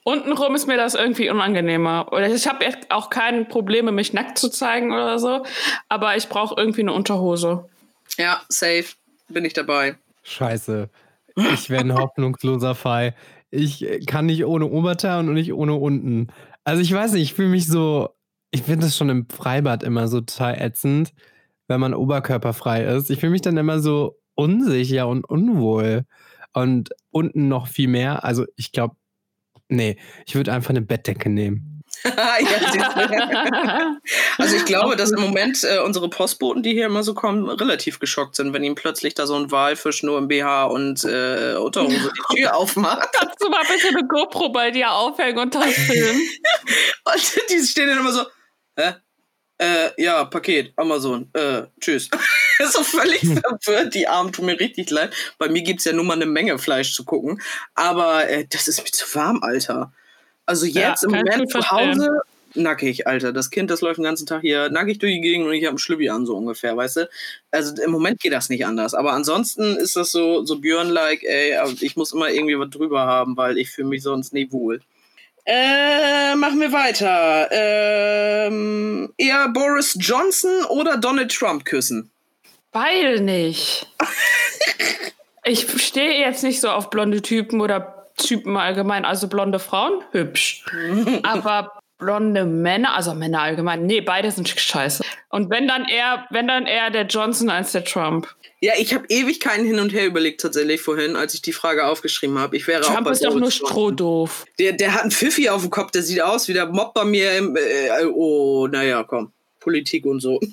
Untenrum 0.03 0.55
ist 0.55 0.67
mir 0.67 0.79
das 0.79 0.95
irgendwie 0.95 1.29
unangenehmer. 1.29 2.09
Oder 2.11 2.29
ich 2.29 2.49
habe 2.49 2.65
auch 2.89 3.11
keine 3.11 3.45
Probleme, 3.45 3.93
mich 3.93 4.15
nackt 4.15 4.39
zu 4.39 4.49
zeigen 4.49 4.93
oder 4.93 5.19
so, 5.19 5.45
aber 5.89 6.17
ich 6.17 6.29
brauche 6.29 6.55
irgendwie 6.57 6.81
eine 6.81 6.95
Unterhose. 6.95 7.69
Ja, 8.17 8.41
safe. 8.49 8.87
Bin 9.29 9.45
ich 9.45 9.53
dabei. 9.53 9.97
Scheiße. 10.23 10.89
Ich 11.37 11.71
wäre 11.71 11.83
ein 11.83 11.95
hoffnungsloser 11.99 12.75
Fall. 12.75 13.15
Ich 13.51 13.87
kann 14.07 14.27
nicht 14.27 14.45
ohne 14.45 14.67
Oberteil 14.67 15.21
und 15.21 15.35
nicht 15.35 15.53
ohne 15.53 15.75
unten. 15.75 16.29
Also 16.65 16.83
ich 16.83 16.93
weiß 16.93 17.13
nicht, 17.13 17.23
ich 17.23 17.35
fühle 17.35 17.49
mich 17.49 17.67
so, 17.67 18.09
ich 18.51 18.63
finde 18.63 18.87
das 18.87 18.97
schon 18.97 19.11
im 19.11 19.29
Freibad 19.29 19.83
immer 19.83 20.09
so 20.09 20.21
total 20.21 20.61
ätzend, 20.61 21.13
wenn 21.69 21.81
man 21.81 21.95
oberkörperfrei 21.95 22.85
ist. 22.85 23.11
Ich 23.11 23.21
fühle 23.21 23.33
mich 23.33 23.43
dann 23.43 23.57
immer 23.57 23.81
so 23.81 24.20
unsicher 24.35 25.09
und 25.09 25.25
unwohl. 25.25 26.05
Und 26.53 26.91
unten 27.11 27.49
noch 27.49 27.69
viel 27.69 27.89
mehr. 27.89 28.25
Also 28.25 28.45
ich 28.57 28.73
glaube, 28.73 28.97
nee, 29.69 29.97
ich 30.27 30.35
würde 30.35 30.53
einfach 30.53 30.71
eine 30.71 30.83
Bettdecke 30.83 31.31
nehmen. 31.31 31.71
ja, 32.05 33.97
also 34.39 34.57
ich 34.57 34.65
glaube, 34.65 34.97
dass 34.97 35.11
im 35.11 35.21
Moment 35.21 35.65
äh, 35.65 35.81
unsere 35.81 36.09
Postboten, 36.09 36.63
die 36.63 36.73
hier 36.73 36.87
immer 36.87 37.03
so 37.03 37.15
kommen, 37.15 37.49
relativ 37.49 37.99
geschockt 37.99 38.37
sind, 38.37 38.53
wenn 38.53 38.65
ihnen 38.65 38.75
plötzlich 38.75 39.15
da 39.15 39.27
so 39.27 39.35
ein 39.35 39.51
Walfisch 39.51 40.03
nur 40.03 40.17
im 40.19 40.29
BH 40.29 40.65
und 40.67 41.05
äh, 41.05 41.57
Unterhose 41.57 42.11
die 42.17 42.37
Tür 42.37 42.57
aufmacht. 42.57 43.09
Kannst 43.13 43.43
du 43.43 43.51
mal 43.51 43.65
bitte 43.69 43.89
eine 43.89 44.07
GoPro 44.07 44.51
bei 44.51 44.71
dir 44.71 44.93
aufhängen 44.93 45.39
und 45.39 45.55
das 45.55 45.75
filmen? 45.75 46.23
und 47.05 47.41
die 47.51 47.59
stehen 47.67 47.89
dann 47.89 47.99
immer 47.99 48.13
so, 48.13 48.25
hä? 48.77 48.95
Äh, 49.61 49.91
ja, 50.03 50.25
Paket, 50.25 50.73
Amazon, 50.77 51.29
äh, 51.35 51.65
tschüss. 51.79 52.09
so 52.73 52.83
völlig 52.83 53.21
verwirrt, 53.61 53.95
die 53.95 54.09
Armen 54.09 54.33
tun 54.33 54.47
mir 54.47 54.59
richtig 54.59 54.89
leid. 54.89 55.13
Bei 55.37 55.51
mir 55.51 55.61
gibt 55.61 55.81
es 55.81 55.85
ja 55.85 55.93
nur 55.93 56.05
mal 56.05 56.15
eine 56.15 56.25
Menge 56.25 56.59
Fleisch 56.59 56.95
zu 56.95 57.05
gucken. 57.05 57.43
Aber 57.75 58.27
äh, 58.27 58.47
das 58.49 58.69
ist 58.69 58.83
mir 58.83 58.91
zu 58.91 59.15
warm, 59.15 59.43
Alter. 59.43 59.93
Also 60.47 60.65
jetzt 60.65 61.03
ja, 61.03 61.09
im 61.09 61.11
Moment 61.11 61.51
zu 61.51 61.71
Hause 61.71 62.23
nackig, 62.55 63.07
Alter. 63.07 63.35
Das 63.35 63.51
Kind, 63.51 63.71
das 63.71 63.83
läuft 63.83 63.99
den 63.99 64.05
ganzen 64.05 64.25
Tag 64.25 64.41
hier 64.41 64.71
nackig 64.71 64.99
durch 64.99 65.13
die 65.13 65.21
Gegend 65.21 65.47
und 65.47 65.53
ich 65.53 65.65
habe 65.65 65.73
einen 65.73 65.79
Schlüppi 65.79 66.09
an, 66.09 66.25
so 66.25 66.37
ungefähr, 66.37 66.75
weißt 66.75 66.97
du? 66.97 67.11
Also 67.51 67.83
im 67.83 67.91
Moment 67.91 68.19
geht 68.19 68.33
das 68.33 68.49
nicht 68.49 68.65
anders. 68.65 68.95
Aber 68.95 69.13
ansonsten 69.13 69.77
ist 69.77 69.95
das 69.95 70.11
so, 70.11 70.43
so 70.47 70.59
Björn-like, 70.59 71.23
ey, 71.23 71.55
ich 71.81 71.97
muss 71.97 72.13
immer 72.13 72.31
irgendwie 72.31 72.59
was 72.59 72.71
drüber 72.71 73.03
haben, 73.03 73.37
weil 73.37 73.59
ich 73.59 73.71
fühle 73.71 73.89
mich 73.89 74.03
sonst 74.03 74.33
nie 74.33 74.51
wohl. 74.51 74.81
Äh, 75.53 76.37
machen 76.37 76.61
wir 76.61 76.71
weiter. 76.73 77.49
Ähm, 77.51 79.13
eher 79.17 79.49
Boris 79.49 79.97
Johnson 79.99 80.65
oder 80.67 80.97
Donald 80.97 81.35
Trump 81.35 81.65
küssen? 81.65 82.09
Beide 82.71 83.21
nicht. 83.21 83.93
ich 85.45 85.69
stehe 85.83 86.21
jetzt 86.21 86.45
nicht 86.45 86.61
so 86.61 86.71
auf 86.71 86.89
blonde 86.91 87.21
Typen 87.21 87.61
oder 87.61 88.07
Typen 88.17 88.57
allgemein. 88.57 89.05
Also 89.05 89.27
blonde 89.27 89.59
Frauen, 89.59 90.05
hübsch. 90.13 90.65
Aber 91.25 91.80
blonde 92.01 92.45
Männer, 92.45 92.97
also 92.97 93.15
Männer 93.15 93.43
allgemein, 93.43 93.87
nee, 93.87 94.01
beide 94.01 94.31
sind 94.31 94.49
scheiße. 94.49 95.05
Und 95.29 95.51
wenn 95.51 95.69
dann 95.69 95.85
eher, 95.85 96.27
wenn 96.31 96.49
dann 96.49 96.67
eher 96.67 96.91
der 96.91 97.07
Johnson 97.07 97.51
als 97.51 97.73
der 97.73 97.85
Trump. 97.85 98.35
Ja, 98.61 98.73
ich 98.77 98.93
habe 98.93 99.07
ewig 99.09 99.41
keinen 99.41 99.65
hin 99.65 99.79
und 99.79 99.93
her 99.93 100.07
überlegt 100.07 100.41
tatsächlich 100.41 100.81
vorhin, 100.81 101.17
als 101.17 101.35
ich 101.35 101.43
die 101.43 101.53
Frage 101.53 101.87
aufgeschrieben 101.87 102.39
habe. 102.39 102.57
Ich 102.57 102.67
wäre 102.67 102.83
Trump 102.83 103.07
auch 103.07 103.13
ist 103.13 103.25
doch 103.25 103.35
nur 103.35 103.51
strohdoof. 103.51 104.45
Der, 104.59 104.73
der 104.73 104.95
hat 104.95 105.03
einen 105.03 105.13
Pfiffi 105.13 105.49
auf 105.49 105.63
dem 105.63 105.71
Kopf, 105.71 105.93
der 105.93 106.03
sieht 106.03 106.21
aus 106.21 106.49
wie 106.49 106.53
der 106.53 106.67
Mob 106.67 106.93
bei 106.93 107.05
mir 107.05 107.39
im. 107.39 107.57
Äh, 107.57 108.05
oh, 108.07 108.67
naja, 108.67 109.05
komm. 109.05 109.33
Politik 109.61 110.07
und 110.07 110.21
so. 110.21 110.41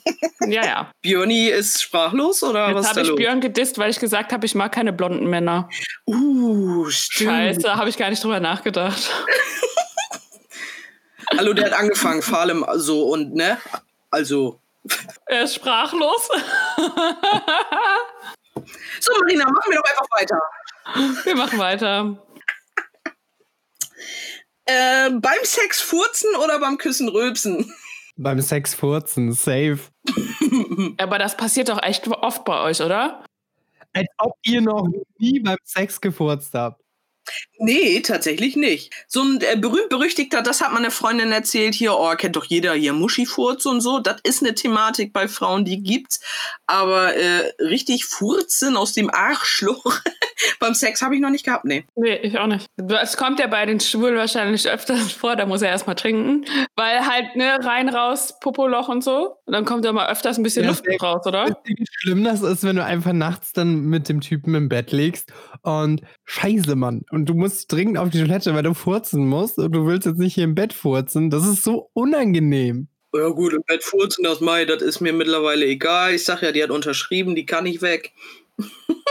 Ja, 0.50 0.66
ja. 0.66 0.92
Björni 1.02 1.48
ist 1.48 1.82
sprachlos 1.82 2.42
oder 2.42 2.68
Jetzt 2.68 2.76
was? 2.76 2.86
Jetzt 2.86 2.98
habe 2.98 3.08
ich 3.10 3.16
Björn 3.16 3.42
gedisst, 3.42 3.78
weil 3.78 3.90
ich 3.90 4.00
gesagt 4.00 4.32
habe, 4.32 4.46
ich 4.46 4.56
mag 4.56 4.72
keine 4.72 4.94
blonden 4.94 5.30
Männer. 5.30 5.68
Uh, 6.06 6.90
stimmt. 6.90 7.32
Scheiße, 7.32 7.76
habe 7.76 7.90
ich 7.90 7.98
gar 7.98 8.10
nicht 8.10 8.24
drüber 8.24 8.40
nachgedacht. 8.40 9.10
Hallo, 11.36 11.54
der 11.54 11.66
hat 11.66 11.74
angefangen, 11.74 12.22
vor 12.22 12.40
allem 12.40 12.66
so 12.76 13.10
und 13.10 13.34
ne? 13.34 13.58
Also. 14.12 14.60
Er 15.26 15.44
ist 15.44 15.56
sprachlos. 15.56 16.30
so, 19.00 19.12
Marina, 19.20 19.46
machen 19.46 19.72
wir 19.72 19.78
doch 19.78 19.90
einfach 19.90 20.08
weiter. 20.18 20.40
Wir 21.26 21.36
machen 21.36 21.60
weiter. 21.60 22.24
Äh, 24.66 25.10
beim 25.12 25.44
Sex 25.44 25.82
furzen 25.82 26.34
oder 26.44 26.60
beim 26.60 26.78
Küssen 26.78 27.10
rülpsen? 27.10 27.74
Beim 28.18 28.42
Sex 28.42 28.74
furzen, 28.74 29.32
safe. 29.32 29.80
Aber 30.98 31.20
das 31.20 31.38
passiert 31.38 31.70
doch 31.70 31.82
echt 31.84 32.08
oft 32.08 32.46
bei 32.46 32.62
euch, 32.62 32.82
oder? 32.82 33.24
Als 33.94 34.08
ob 34.18 34.34
ihr 34.44 34.62
noch 34.62 34.88
nie 35.20 35.40
beim 35.40 35.58
Sex 35.64 36.02
gefurzt 36.02 36.54
habt. 36.54 36.82
Nee, 37.60 38.02
tatsächlich 38.02 38.56
nicht. 38.56 38.94
So 39.08 39.24
ein 39.24 39.42
äh, 39.42 39.56
berühmt-berüchtigter, 39.58 40.42
das 40.42 40.62
hat 40.62 40.74
meine 40.74 40.92
Freundin 40.92 41.32
erzählt, 41.32 41.74
hier, 41.74 41.98
oh, 41.98 42.14
kennt 42.16 42.36
doch 42.36 42.46
jeder 42.46 42.74
hier 42.74 42.94
Muschifurz 42.94 43.66
und 43.66 43.82
so. 43.82 44.00
Das 44.00 44.18
ist 44.24 44.44
eine 44.44 44.54
Thematik 44.54 45.12
bei 45.12 45.28
Frauen, 45.28 45.66
die 45.66 45.82
gibt's. 45.82 46.20
Aber 46.68 47.16
äh, 47.16 47.52
richtig 47.60 48.06
Furzen 48.06 48.78
aus 48.78 48.94
dem 48.94 49.10
Arschloch 49.10 50.02
beim 50.60 50.74
Sex 50.74 51.02
habe 51.02 51.16
ich 51.16 51.22
noch 51.22 51.30
nicht 51.30 51.46
gehabt, 51.46 51.66
nee. 51.66 51.86
Nee, 51.96 52.16
ich 52.18 52.38
auch 52.38 52.48
nicht. 52.48 52.68
Es 53.02 53.18
kommt 53.18 53.40
ja 53.40 53.48
bei 53.48 53.66
den 53.66 53.80
Schwulen 53.80 54.16
wahrscheinlich 54.16 54.70
öfter 54.70 54.96
vor, 54.96 55.36
da 55.36 55.46
muss 55.46 55.62
er 55.62 55.70
erstmal 55.70 55.96
trinken. 55.96 56.46
Weil 56.76 57.06
halt, 57.06 57.36
ne, 57.36 57.58
rein, 57.64 57.90
raus, 57.90 58.38
Popoloch 58.40 58.90
und 58.90 59.04
so. 59.04 59.38
Und 59.46 59.54
dann 59.54 59.66
kommt 59.66 59.86
ja 59.86 59.92
mal 59.92 60.10
öfters 60.10 60.38
ein 60.38 60.44
bisschen 60.44 60.64
ja, 60.64 60.70
Luft 60.70 60.84
raus, 61.02 61.26
oder? 61.26 61.58
Wie 61.64 61.86
schlimm 62.00 62.24
das 62.24 62.42
ist, 62.42 62.64
wenn 62.64 62.76
du 62.76 62.84
einfach 62.84 63.14
nachts 63.14 63.54
dann 63.54 63.84
mit 63.86 64.10
dem 64.10 64.22
Typen 64.22 64.56
im 64.56 64.70
Bett 64.70 64.92
liegst 64.92 65.32
und 65.62 66.02
scheiße, 66.26 66.76
Mann. 66.76 67.04
Und 67.12 67.28
du 67.28 67.34
musst 67.34 67.72
dringend 67.72 67.98
auf 67.98 68.10
die 68.10 68.20
Toilette, 68.20 68.54
weil 68.54 68.64
du 68.64 68.74
furzen 68.74 69.28
musst 69.28 69.58
und 69.58 69.72
du 69.72 69.86
willst 69.86 70.06
jetzt 70.06 70.20
nicht 70.20 70.36
hier 70.36 70.44
im 70.44 70.56
Bett 70.56 70.74
furzen. 70.74 71.30
Das 71.30 71.48
ist 71.48 71.64
so 71.64 71.90
unangenehm. 71.94 72.88
Ja 73.14 73.30
gut, 73.30 73.54
im 73.54 73.64
Bett 73.66 73.84
furzen, 73.84 74.24
das 74.24 74.42
Mai, 74.42 74.66
das 74.66 74.82
ist 74.82 75.00
mir 75.00 75.14
mittlerweile 75.14 75.66
egal. 75.66 76.14
Ich 76.14 76.26
sag 76.26 76.42
ja, 76.42 76.52
die 76.52 76.62
hat 76.62 76.70
unterschrieben, 76.70 77.36
die 77.36 77.46
kann 77.46 77.66
ich 77.66 77.82
weg. 77.82 78.12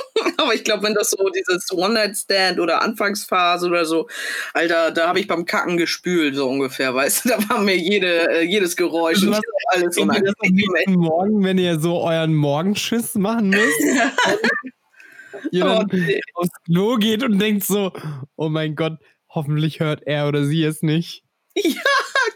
Aber 0.37 0.55
ich 0.55 0.65
glaube, 0.65 0.85
wenn 0.85 0.95
das 0.95 1.11
so 1.11 1.29
dieses 1.31 1.71
One-Night-Stand 1.73 2.61
oder 2.61 2.83
Anfangsphase 2.83 3.67
oder 3.67 3.85
so, 3.85 4.09
Alter, 4.55 4.91
da 4.91 5.09
habe 5.09 5.21
ich 5.21 5.27
beim 5.27 5.45
Kacken 5.45 5.77
gespült, 5.77 6.37
so 6.37 6.49
ungefähr, 6.49 6.95
weißt 6.95 7.25
du? 7.25 7.29
Da 7.37 7.49
war 7.49 7.61
mir 7.61 7.77
jede, 7.77 8.31
äh, 8.31 8.43
jedes 8.43 8.77
Geräusch 8.77 9.23
und 9.23 9.39
alles 9.69 9.99
unangenehm. 9.99 10.95
Morgen, 10.95 11.45
wenn 11.45 11.59
ihr 11.59 11.79
so 11.79 12.01
euren 12.03 12.35
Morgenschiss 12.35 13.15
machen 13.15 13.51
müsst, 13.51 13.81
ihr 15.51 15.65
dann 15.65 15.87
oh, 15.91 15.97
nee. 15.97 16.21
aufs 16.35 16.51
Klo 16.65 16.97
geht 16.97 17.23
und 17.23 17.39
denkt 17.39 17.65
so, 17.65 17.93
oh 18.37 18.49
mein 18.49 18.75
Gott, 18.75 18.99
hoffentlich 19.29 19.81
hört 19.81 20.07
er 20.07 20.29
oder 20.29 20.45
sie 20.45 20.65
es 20.65 20.83
nicht. 20.83 21.25
Ja, 21.55 21.81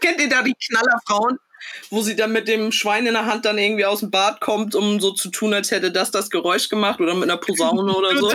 kennt 0.01 0.19
ihr 0.19 0.29
da 0.29 0.43
die 0.43 0.53
Knallerfrauen? 0.53 1.37
Wo 1.89 2.01
sie 2.01 2.15
dann 2.15 2.31
mit 2.31 2.47
dem 2.47 2.71
Schwein 2.71 3.05
in 3.05 3.13
der 3.13 3.25
Hand 3.25 3.45
dann 3.45 3.57
irgendwie 3.57 3.85
aus 3.85 3.99
dem 3.99 4.11
Bad 4.11 4.41
kommt, 4.41 4.75
um 4.75 4.99
so 4.99 5.11
zu 5.11 5.29
tun, 5.29 5.53
als 5.53 5.71
hätte 5.71 5.91
das 5.91 6.11
das 6.11 6.29
Geräusch 6.29 6.69
gemacht 6.69 6.99
oder 6.99 7.13
mit 7.13 7.23
einer 7.23 7.37
Posaune 7.37 7.93
oder 7.93 8.17
so. 8.17 8.31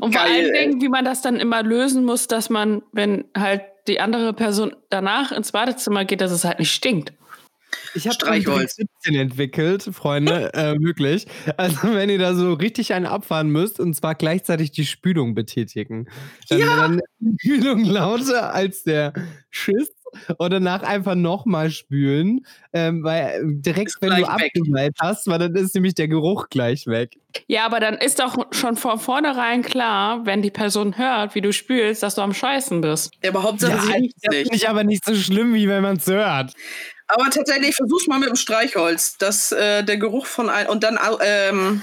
Und 0.00 0.14
vor 0.14 0.22
allen 0.22 0.52
Dingen, 0.52 0.80
wie 0.80 0.88
man 0.88 1.04
das 1.04 1.22
dann 1.22 1.40
immer 1.40 1.62
lösen 1.62 2.04
muss, 2.04 2.26
dass 2.26 2.50
man, 2.50 2.82
wenn 2.92 3.24
halt 3.36 3.62
die 3.88 4.00
andere 4.00 4.32
Person 4.32 4.74
danach 4.90 5.32
ins 5.32 5.52
Badezimmer 5.52 6.04
geht, 6.04 6.20
dass 6.20 6.32
es 6.32 6.44
halt 6.44 6.58
nicht 6.58 6.72
stinkt. 6.72 7.12
Ich 7.94 8.06
habe 8.06 8.14
Streichholz 8.14 8.76
17 8.76 9.14
entwickelt, 9.14 9.82
Freunde, 9.82 10.52
äh, 10.54 10.78
wirklich. 10.78 11.26
Also 11.56 11.94
wenn 11.94 12.10
ihr 12.10 12.18
da 12.18 12.34
so 12.34 12.52
richtig 12.52 12.92
einen 12.92 13.06
abfahren 13.06 13.48
müsst 13.48 13.80
und 13.80 13.94
zwar 13.94 14.14
gleichzeitig 14.14 14.70
die 14.70 14.86
Spülung 14.86 15.34
betätigen. 15.34 16.08
Dann 16.48 16.58
ja. 16.58 16.76
dann 16.76 17.00
die 17.18 17.36
Spülung 17.40 17.84
lauter 17.84 18.54
als 18.54 18.82
der 18.82 19.12
Schiss 19.50 19.95
und 20.38 20.52
danach 20.52 20.82
einfach 20.82 21.14
nochmal 21.14 21.70
spülen, 21.70 22.46
ähm, 22.72 23.02
weil 23.02 23.40
direkt, 23.44 23.96
wenn 24.00 24.16
du 24.16 24.24
abgemalt 24.24 24.96
hast, 25.00 25.26
weil 25.26 25.38
dann 25.38 25.54
ist 25.54 25.74
nämlich 25.74 25.94
der 25.94 26.08
Geruch 26.08 26.48
gleich 26.48 26.86
weg. 26.86 27.16
Ja, 27.48 27.66
aber 27.66 27.80
dann 27.80 27.94
ist 27.94 28.18
doch 28.18 28.36
schon 28.52 28.76
von 28.76 28.98
vornherein 28.98 29.62
klar, 29.62 30.24
wenn 30.24 30.42
die 30.42 30.50
Person 30.50 30.96
hört, 30.96 31.34
wie 31.34 31.40
du 31.40 31.52
spülst, 31.52 32.02
dass 32.02 32.14
du 32.14 32.22
am 32.22 32.32
Scheißen 32.32 32.80
bist. 32.80 33.10
Ja, 33.22 33.30
aber 33.30 33.42
Hauptsache 33.42 33.72
ja, 33.72 33.80
sie 33.80 33.92
riecht 33.92 34.02
nicht. 34.02 34.14
Das 34.24 34.34
finde 34.34 34.56
ich 34.56 34.68
aber 34.68 34.84
nicht 34.84 35.04
so 35.04 35.14
schlimm, 35.14 35.54
wie 35.54 35.68
wenn 35.68 35.82
man 35.82 35.96
es 35.96 36.06
hört. 36.06 36.52
Aber 37.08 37.30
tatsächlich, 37.30 37.76
versuch's 37.76 38.08
mal 38.08 38.18
mit 38.18 38.28
dem 38.28 38.36
Streichholz, 38.36 39.16
dass 39.18 39.52
äh, 39.52 39.84
der 39.84 39.96
Geruch 39.96 40.26
von 40.26 40.48
ein 40.48 40.66
und 40.66 40.82
dann 40.82 40.98
ähm, 41.20 41.82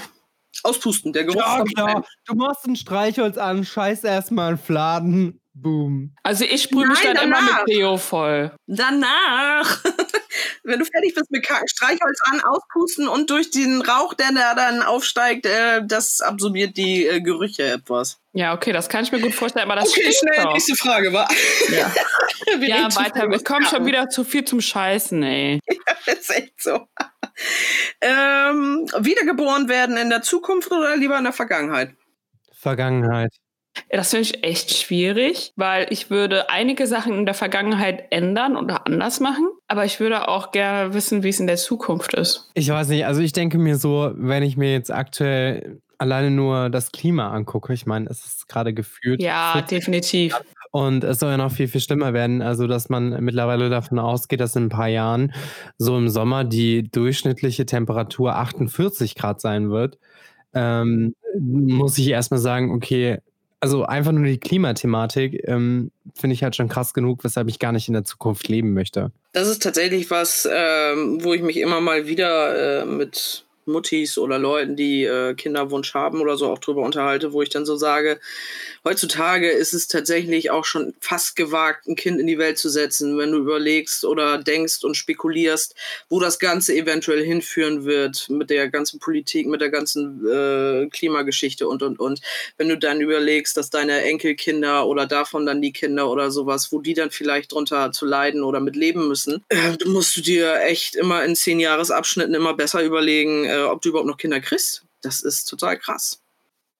auspusten, 0.62 1.12
der 1.12 1.24
Geruch 1.24 1.40
ja, 1.40 1.64
klar. 1.64 2.04
Du 2.26 2.34
machst 2.34 2.66
ein 2.66 2.76
Streichholz 2.76 3.38
an, 3.38 3.64
scheiß 3.64 4.04
erstmal 4.04 4.48
einen 4.48 4.58
Fladen, 4.58 5.40
boom. 5.54 6.14
Also 6.22 6.44
ich 6.44 6.62
sprühe 6.62 6.86
mich 6.86 7.00
dann 7.00 7.14
danach. 7.14 7.40
immer 7.40 7.58
mit 7.58 7.68
Deo 7.68 7.96
voll. 7.96 8.52
Danach. 8.66 9.84
Wenn 10.64 10.78
du 10.78 10.84
fertig 10.84 11.14
bist 11.14 11.30
mit 11.30 11.46
Kacken, 11.46 11.68
Streichholz 11.68 12.18
an, 12.30 12.40
auspusten 12.40 13.06
und 13.06 13.30
durch 13.30 13.50
den 13.50 13.82
Rauch, 13.82 14.14
der 14.14 14.32
da 14.32 14.54
dann 14.54 14.82
aufsteigt, 14.82 15.46
äh, 15.46 15.82
das 15.84 16.20
absorbiert 16.20 16.76
die 16.76 17.06
äh, 17.06 17.20
Gerüche 17.20 17.64
etwas. 17.64 18.18
Ja, 18.32 18.52
okay, 18.54 18.72
das 18.72 18.88
kann 18.88 19.04
ich 19.04 19.12
mir 19.12 19.20
gut 19.20 19.34
vorstellen, 19.34 19.70
aber 19.70 19.80
das 19.80 19.90
Okay, 19.90 20.12
schnell, 20.12 20.46
auch. 20.46 20.54
nächste 20.54 20.74
Frage, 20.74 21.12
war. 21.12 21.28
Ja, 21.70 21.92
ja 22.66 22.96
weiter. 22.96 23.30
Wir 23.30 23.44
kommen 23.44 23.64
schon 23.66 23.86
wieder 23.86 24.08
zu 24.08 24.24
viel 24.24 24.44
zum 24.44 24.60
Scheißen, 24.60 25.22
ey. 25.22 25.60
Ja, 25.86 25.94
das 26.06 26.18
ist 26.18 26.30
echt 26.30 26.62
so. 26.62 26.88
Ähm, 28.00 28.86
wiedergeboren 28.98 29.68
werden 29.68 29.96
in 29.96 30.10
der 30.10 30.22
Zukunft 30.22 30.70
oder 30.70 30.96
lieber 30.96 31.18
in 31.18 31.24
der 31.24 31.32
Vergangenheit? 31.32 31.94
Vergangenheit. 32.52 33.32
Das 33.90 34.10
finde 34.10 34.22
ich 34.22 34.44
echt 34.44 34.72
schwierig, 34.72 35.52
weil 35.56 35.86
ich 35.90 36.10
würde 36.10 36.48
einige 36.48 36.86
Sachen 36.86 37.18
in 37.18 37.26
der 37.26 37.34
Vergangenheit 37.34 38.06
ändern 38.10 38.56
oder 38.56 38.86
anders 38.86 39.18
machen, 39.18 39.48
aber 39.66 39.84
ich 39.84 39.98
würde 39.98 40.28
auch 40.28 40.52
gerne 40.52 40.94
wissen, 40.94 41.22
wie 41.22 41.30
es 41.30 41.40
in 41.40 41.48
der 41.48 41.56
Zukunft 41.56 42.14
ist. 42.14 42.50
Ich 42.54 42.68
weiß 42.68 42.88
nicht, 42.88 43.04
also 43.04 43.20
ich 43.20 43.32
denke 43.32 43.58
mir 43.58 43.76
so, 43.76 44.12
wenn 44.14 44.44
ich 44.44 44.56
mir 44.56 44.72
jetzt 44.72 44.92
aktuell 44.92 45.80
alleine 45.98 46.30
nur 46.30 46.70
das 46.70 46.92
Klima 46.92 47.32
angucke, 47.32 47.72
ich 47.72 47.86
meine, 47.86 48.08
es 48.08 48.24
ist 48.24 48.48
gerade 48.48 48.74
gefühlt. 48.74 49.20
Ja, 49.20 49.60
definitiv. 49.62 50.40
Und 50.74 51.04
es 51.04 51.20
soll 51.20 51.30
ja 51.30 51.36
noch 51.36 51.52
viel, 51.52 51.68
viel 51.68 51.80
schlimmer 51.80 52.14
werden. 52.14 52.42
Also, 52.42 52.66
dass 52.66 52.88
man 52.88 53.22
mittlerweile 53.22 53.70
davon 53.70 54.00
ausgeht, 54.00 54.40
dass 54.40 54.56
in 54.56 54.64
ein 54.64 54.68
paar 54.70 54.88
Jahren 54.88 55.32
so 55.78 55.96
im 55.96 56.08
Sommer 56.08 56.42
die 56.42 56.90
durchschnittliche 56.90 57.64
Temperatur 57.64 58.34
48 58.34 59.14
Grad 59.14 59.40
sein 59.40 59.70
wird. 59.70 59.98
Ähm, 60.52 61.14
muss 61.38 61.96
ich 61.96 62.08
erstmal 62.08 62.40
sagen, 62.40 62.72
okay, 62.72 63.18
also 63.60 63.84
einfach 63.84 64.10
nur 64.10 64.24
die 64.24 64.40
Klimathematik 64.40 65.46
ähm, 65.46 65.92
finde 66.12 66.34
ich 66.34 66.42
halt 66.42 66.56
schon 66.56 66.68
krass 66.68 66.92
genug, 66.92 67.22
weshalb 67.22 67.48
ich 67.48 67.60
gar 67.60 67.70
nicht 67.70 67.86
in 67.86 67.94
der 67.94 68.02
Zukunft 68.02 68.48
leben 68.48 68.72
möchte. 68.72 69.12
Das 69.30 69.46
ist 69.46 69.62
tatsächlich 69.62 70.10
was, 70.10 70.48
ähm, 70.52 71.22
wo 71.22 71.34
ich 71.34 71.42
mich 71.42 71.58
immer 71.58 71.80
mal 71.80 72.08
wieder 72.08 72.82
äh, 72.82 72.84
mit 72.84 73.44
Muttis 73.66 74.18
oder 74.18 74.40
Leuten, 74.40 74.74
die 74.74 75.04
äh, 75.04 75.34
Kinderwunsch 75.34 75.94
haben 75.94 76.20
oder 76.20 76.36
so 76.36 76.50
auch 76.50 76.58
drüber 76.58 76.82
unterhalte, 76.82 77.32
wo 77.32 77.42
ich 77.42 77.48
dann 77.48 77.64
so 77.64 77.76
sage, 77.76 78.18
heutzutage 78.84 79.50
ist 79.50 79.74
es 79.74 79.88
tatsächlich 79.88 80.50
auch 80.50 80.64
schon 80.64 80.94
fast 81.00 81.36
gewagt, 81.36 81.86
ein 81.86 81.96
Kind 81.96 82.20
in 82.20 82.26
die 82.26 82.38
Welt 82.38 82.58
zu 82.58 82.68
setzen, 82.68 83.18
wenn 83.18 83.32
du 83.32 83.38
überlegst 83.38 84.04
oder 84.04 84.38
denkst 84.38 84.84
und 84.84 84.94
spekulierst, 84.94 85.74
wo 86.08 86.20
das 86.20 86.38
Ganze 86.38 86.74
eventuell 86.74 87.24
hinführen 87.24 87.84
wird 87.84 88.28
mit 88.28 88.50
der 88.50 88.68
ganzen 88.68 89.00
Politik, 89.00 89.46
mit 89.46 89.60
der 89.60 89.70
ganzen 89.70 90.26
äh, 90.26 90.86
Klimageschichte 90.88 91.66
und 91.66 91.82
und 91.82 91.98
und. 91.98 92.20
Wenn 92.56 92.68
du 92.68 92.78
dann 92.78 93.00
überlegst, 93.00 93.56
dass 93.56 93.70
deine 93.70 94.02
Enkelkinder 94.02 94.86
oder 94.86 95.06
davon 95.06 95.46
dann 95.46 95.62
die 95.62 95.72
Kinder 95.72 96.10
oder 96.10 96.30
sowas, 96.30 96.70
wo 96.70 96.80
die 96.80 96.94
dann 96.94 97.10
vielleicht 97.10 97.52
drunter 97.52 97.92
zu 97.92 98.06
leiden 98.06 98.44
oder 98.44 98.60
mit 98.60 98.76
leben 98.76 99.08
müssen, 99.08 99.44
äh, 99.48 99.76
musst 99.86 100.16
du 100.16 100.20
dir 100.20 100.60
echt 100.60 100.94
immer 100.94 101.24
in 101.24 101.34
zehn 101.34 101.60
Jahresabschnitten 101.60 102.34
immer 102.34 102.54
besser 102.54 102.82
überlegen, 102.82 103.44
äh, 103.46 103.62
ob 103.62 103.82
du 103.82 103.88
überhaupt 103.88 104.08
noch 104.08 104.18
Kinder 104.18 104.40
kriegst. 104.40 104.84
Das 105.02 105.20
ist 105.20 105.46
total 105.46 105.78
krass. 105.78 106.23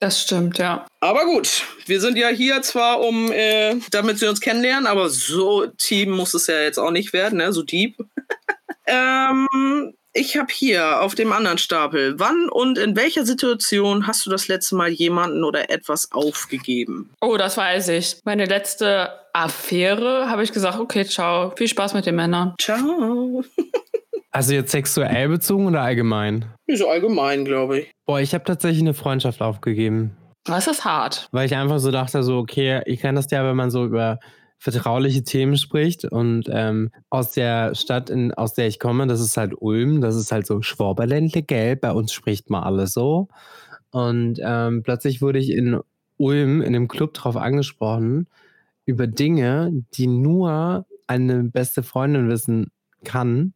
Das 0.04 0.20
stimmt, 0.20 0.58
ja. 0.58 0.86
Aber 1.00 1.24
gut, 1.24 1.62
wir 1.86 1.98
sind 1.98 2.18
ja 2.18 2.28
hier 2.28 2.60
zwar, 2.60 3.00
um, 3.00 3.32
äh, 3.32 3.76
damit 3.90 4.18
sie 4.18 4.28
uns 4.28 4.42
kennenlernen, 4.42 4.86
aber 4.86 5.08
so 5.08 5.64
Team 5.78 6.10
muss 6.10 6.34
es 6.34 6.46
ja 6.46 6.60
jetzt 6.60 6.76
auch 6.76 6.90
nicht 6.90 7.14
werden, 7.14 7.38
ne? 7.38 7.54
so 7.54 7.62
deep. 7.62 7.96
ähm, 8.86 9.94
ich 10.12 10.36
habe 10.36 10.52
hier 10.52 11.00
auf 11.00 11.14
dem 11.14 11.32
anderen 11.32 11.56
Stapel, 11.56 12.18
wann 12.18 12.50
und 12.50 12.76
in 12.76 12.96
welcher 12.96 13.24
Situation 13.24 14.06
hast 14.06 14.26
du 14.26 14.30
das 14.30 14.46
letzte 14.46 14.74
Mal 14.76 14.90
jemanden 14.90 15.42
oder 15.42 15.70
etwas 15.70 16.12
aufgegeben? 16.12 17.08
Oh, 17.22 17.38
das 17.38 17.56
weiß 17.56 17.88
ich. 17.88 18.18
Meine 18.24 18.44
letzte 18.44 19.08
Affäre 19.32 20.28
habe 20.28 20.44
ich 20.44 20.52
gesagt, 20.52 20.78
okay, 20.78 21.06
ciao, 21.06 21.54
viel 21.56 21.68
Spaß 21.68 21.94
mit 21.94 22.04
den 22.04 22.16
Männern. 22.16 22.54
Ciao. 22.60 23.42
Also 24.34 24.52
jetzt 24.52 24.72
sexuell 24.72 25.28
bezogen 25.28 25.68
oder 25.68 25.82
allgemein? 25.82 26.46
So 26.66 26.88
allgemein, 26.88 27.44
glaube 27.44 27.78
ich. 27.78 27.92
Boah, 28.04 28.18
ich 28.18 28.34
habe 28.34 28.42
tatsächlich 28.42 28.80
eine 28.80 28.92
Freundschaft 28.92 29.40
aufgegeben. 29.40 30.16
Das 30.42 30.66
ist 30.66 30.84
hart. 30.84 31.28
Weil 31.30 31.46
ich 31.46 31.54
einfach 31.54 31.78
so 31.78 31.92
dachte, 31.92 32.24
so, 32.24 32.38
okay, 32.38 32.82
ich 32.86 33.00
kenne 33.00 33.20
das 33.20 33.30
ja, 33.30 33.44
wenn 33.44 33.54
man 33.54 33.70
so 33.70 33.84
über 33.84 34.18
vertrauliche 34.58 35.22
Themen 35.22 35.56
spricht 35.56 36.04
und 36.04 36.48
ähm, 36.50 36.90
aus 37.10 37.30
der 37.30 37.76
Stadt, 37.76 38.10
in, 38.10 38.34
aus 38.34 38.54
der 38.54 38.66
ich 38.66 38.80
komme, 38.80 39.06
das 39.06 39.20
ist 39.20 39.36
halt 39.36 39.52
Ulm, 39.56 40.00
das 40.00 40.16
ist 40.16 40.32
halt 40.32 40.48
so 40.48 40.62
Schwaberländle, 40.62 41.42
gell, 41.42 41.76
bei 41.76 41.92
uns 41.92 42.12
spricht 42.12 42.50
man 42.50 42.64
alles 42.64 42.92
so. 42.92 43.28
Und 43.92 44.40
ähm, 44.42 44.82
plötzlich 44.82 45.22
wurde 45.22 45.38
ich 45.38 45.50
in 45.50 45.78
Ulm 46.16 46.60
in 46.60 46.74
einem 46.74 46.88
Club 46.88 47.14
drauf 47.14 47.36
angesprochen, 47.36 48.26
über 48.84 49.06
Dinge, 49.06 49.70
die 49.94 50.08
nur 50.08 50.86
eine 51.06 51.44
beste 51.44 51.84
Freundin 51.84 52.28
wissen 52.28 52.72
kann 53.04 53.54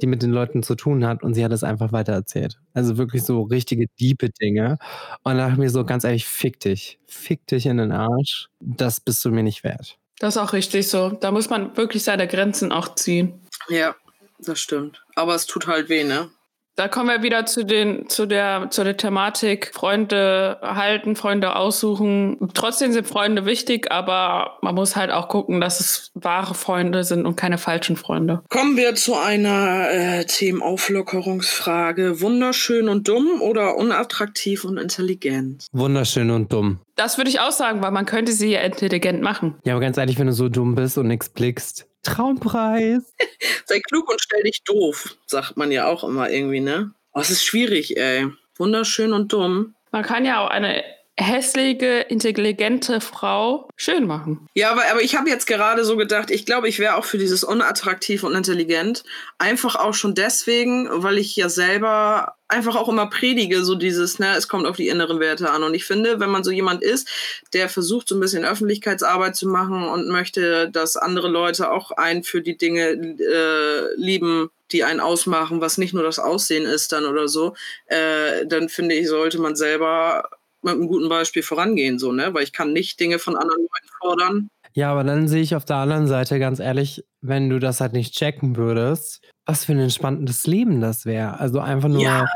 die 0.00 0.06
mit 0.06 0.22
den 0.22 0.30
Leuten 0.30 0.62
zu 0.62 0.74
tun 0.74 1.06
hat 1.06 1.22
und 1.22 1.34
sie 1.34 1.44
hat 1.44 1.52
es 1.52 1.64
einfach 1.64 1.92
weitererzählt. 1.92 2.60
Also 2.72 2.96
wirklich 2.96 3.22
so 3.22 3.42
richtige 3.42 3.86
diepe 4.00 4.30
Dinge. 4.30 4.78
Und 5.22 5.36
da 5.36 5.42
dachte 5.42 5.52
ich 5.52 5.58
mir 5.58 5.70
so 5.70 5.84
ganz 5.84 6.04
ehrlich, 6.04 6.26
fick 6.26 6.60
dich. 6.60 6.98
Fick 7.06 7.46
dich 7.46 7.66
in 7.66 7.76
den 7.76 7.92
Arsch. 7.92 8.48
Das 8.60 9.00
bist 9.00 9.24
du 9.24 9.30
mir 9.30 9.42
nicht 9.42 9.64
wert. 9.64 9.98
Das 10.18 10.36
ist 10.36 10.42
auch 10.42 10.52
richtig 10.52 10.88
so. 10.88 11.10
Da 11.10 11.30
muss 11.30 11.50
man 11.50 11.76
wirklich 11.76 12.02
seine 12.02 12.26
Grenzen 12.26 12.72
auch 12.72 12.94
ziehen. 12.94 13.40
Ja, 13.68 13.94
das 14.38 14.60
stimmt. 14.60 15.04
Aber 15.14 15.34
es 15.34 15.46
tut 15.46 15.66
halt 15.66 15.88
weh, 15.88 16.04
ne? 16.04 16.30
Da 16.76 16.88
kommen 16.88 17.08
wir 17.08 17.22
wieder 17.22 17.46
zu 17.46 17.64
den, 17.64 18.08
zu 18.08 18.26
der, 18.26 18.68
zu 18.70 18.82
der 18.82 18.96
Thematik 18.96 19.70
Freunde 19.72 20.58
halten, 20.60 21.14
Freunde 21.14 21.54
aussuchen. 21.54 22.36
Trotzdem 22.52 22.92
sind 22.92 23.06
Freunde 23.06 23.46
wichtig, 23.46 23.92
aber 23.92 24.58
man 24.60 24.74
muss 24.74 24.96
halt 24.96 25.12
auch 25.12 25.28
gucken, 25.28 25.60
dass 25.60 25.78
es 25.78 26.10
wahre 26.14 26.54
Freunde 26.54 27.04
sind 27.04 27.26
und 27.26 27.36
keine 27.36 27.58
falschen 27.58 27.96
Freunde. 27.96 28.42
Kommen 28.48 28.76
wir 28.76 28.96
zu 28.96 29.14
einer 29.14 29.88
äh, 29.90 30.24
Themenauflockerungsfrage. 30.24 32.20
Wunderschön 32.20 32.88
und 32.88 33.06
dumm 33.06 33.40
oder 33.40 33.76
unattraktiv 33.76 34.64
und 34.64 34.76
intelligent? 34.76 35.66
Wunderschön 35.72 36.30
und 36.32 36.52
dumm. 36.52 36.80
Das 36.96 37.18
würde 37.18 37.30
ich 37.30 37.38
auch 37.38 37.52
sagen, 37.52 37.82
weil 37.82 37.92
man 37.92 38.06
könnte 38.06 38.32
sie 38.32 38.50
ja 38.50 38.60
intelligent 38.60 39.22
machen. 39.22 39.54
Ja, 39.64 39.74
aber 39.74 39.80
ganz 39.80 39.96
ehrlich, 39.96 40.18
wenn 40.18 40.26
du 40.26 40.32
so 40.32 40.48
dumm 40.48 40.74
bist 40.74 40.98
und 40.98 41.06
nichts 41.06 41.28
blickst. 41.28 41.86
Traumpreis. 42.04 43.14
Sei 43.66 43.80
klug 43.80 44.08
und 44.10 44.20
stell 44.20 44.42
dich 44.42 44.62
doof, 44.64 45.16
sagt 45.26 45.56
man 45.56 45.72
ja 45.72 45.86
auch 45.86 46.04
immer 46.04 46.30
irgendwie, 46.30 46.60
ne? 46.60 46.92
Oh, 47.12 47.20
es 47.20 47.30
ist 47.30 47.44
schwierig, 47.44 47.96
ey. 47.96 48.28
Wunderschön 48.56 49.12
und 49.12 49.32
dumm. 49.32 49.74
Man 49.90 50.02
kann 50.02 50.24
ja 50.24 50.44
auch 50.44 50.50
eine 50.50 50.84
hässliche, 51.18 52.06
intelligente 52.08 53.00
Frau 53.00 53.68
schön 53.76 54.06
machen. 54.06 54.48
Ja, 54.54 54.72
aber, 54.72 54.82
aber 54.90 55.00
ich 55.00 55.14
habe 55.14 55.30
jetzt 55.30 55.46
gerade 55.46 55.84
so 55.84 55.96
gedacht, 55.96 56.30
ich 56.30 56.44
glaube, 56.44 56.68
ich 56.68 56.80
wäre 56.80 56.96
auch 56.96 57.04
für 57.04 57.18
dieses 57.18 57.44
unattraktiv 57.44 58.24
und 58.24 58.34
intelligent. 58.34 59.04
Einfach 59.38 59.76
auch 59.76 59.94
schon 59.94 60.14
deswegen, 60.14 60.88
weil 60.90 61.18
ich 61.18 61.36
ja 61.36 61.48
selber 61.48 62.34
einfach 62.48 62.76
auch 62.76 62.88
immer 62.88 63.06
predige, 63.06 63.64
so 63.64 63.74
dieses, 63.74 64.18
ne, 64.18 64.34
es 64.36 64.48
kommt 64.48 64.66
auf 64.66 64.76
die 64.76 64.88
inneren 64.88 65.20
Werte 65.20 65.50
an. 65.50 65.62
Und 65.62 65.74
ich 65.74 65.84
finde, 65.84 66.20
wenn 66.20 66.30
man 66.30 66.44
so 66.44 66.50
jemand 66.50 66.82
ist, 66.82 67.08
der 67.52 67.68
versucht, 67.68 68.08
so 68.08 68.16
ein 68.16 68.20
bisschen 68.20 68.44
Öffentlichkeitsarbeit 68.44 69.36
zu 69.36 69.48
machen 69.48 69.84
und 69.84 70.08
möchte, 70.08 70.68
dass 70.70 70.96
andere 70.96 71.28
Leute 71.28 71.70
auch 71.70 71.92
einen 71.92 72.22
für 72.24 72.42
die 72.42 72.56
Dinge 72.56 72.90
äh, 72.90 73.94
lieben, 73.96 74.50
die 74.72 74.84
einen 74.84 75.00
ausmachen, 75.00 75.60
was 75.60 75.78
nicht 75.78 75.94
nur 75.94 76.02
das 76.02 76.18
Aussehen 76.18 76.64
ist 76.64 76.92
dann 76.92 77.06
oder 77.06 77.28
so, 77.28 77.54
äh, 77.86 78.46
dann 78.46 78.68
finde 78.68 78.94
ich, 78.94 79.08
sollte 79.08 79.38
man 79.38 79.56
selber 79.56 80.28
mit 80.64 80.74
einem 80.74 80.88
guten 80.88 81.08
Beispiel 81.08 81.42
vorangehen, 81.42 81.98
so, 81.98 82.12
ne? 82.12 82.32
Weil 82.34 82.44
ich 82.44 82.52
kann 82.52 82.72
nicht 82.72 82.98
Dinge 83.00 83.18
von 83.18 83.36
anderen 83.36 83.62
Leuten 83.62 83.94
fordern. 84.00 84.48
Ja, 84.72 84.90
aber 84.90 85.04
dann 85.04 85.28
sehe 85.28 85.42
ich 85.42 85.54
auf 85.54 85.64
der 85.64 85.76
anderen 85.76 86.08
Seite 86.08 86.38
ganz 86.40 86.58
ehrlich, 86.58 87.04
wenn 87.20 87.48
du 87.48 87.60
das 87.60 87.80
halt 87.80 87.92
nicht 87.92 88.14
checken 88.14 88.56
würdest, 88.56 89.20
was 89.46 89.64
für 89.64 89.72
ein 89.72 89.78
entspanntes 89.78 90.46
Leben 90.46 90.80
das 90.80 91.06
wäre. 91.06 91.38
Also 91.38 91.60
einfach 91.60 91.88
nur. 91.88 92.02
Ja, 92.02 92.26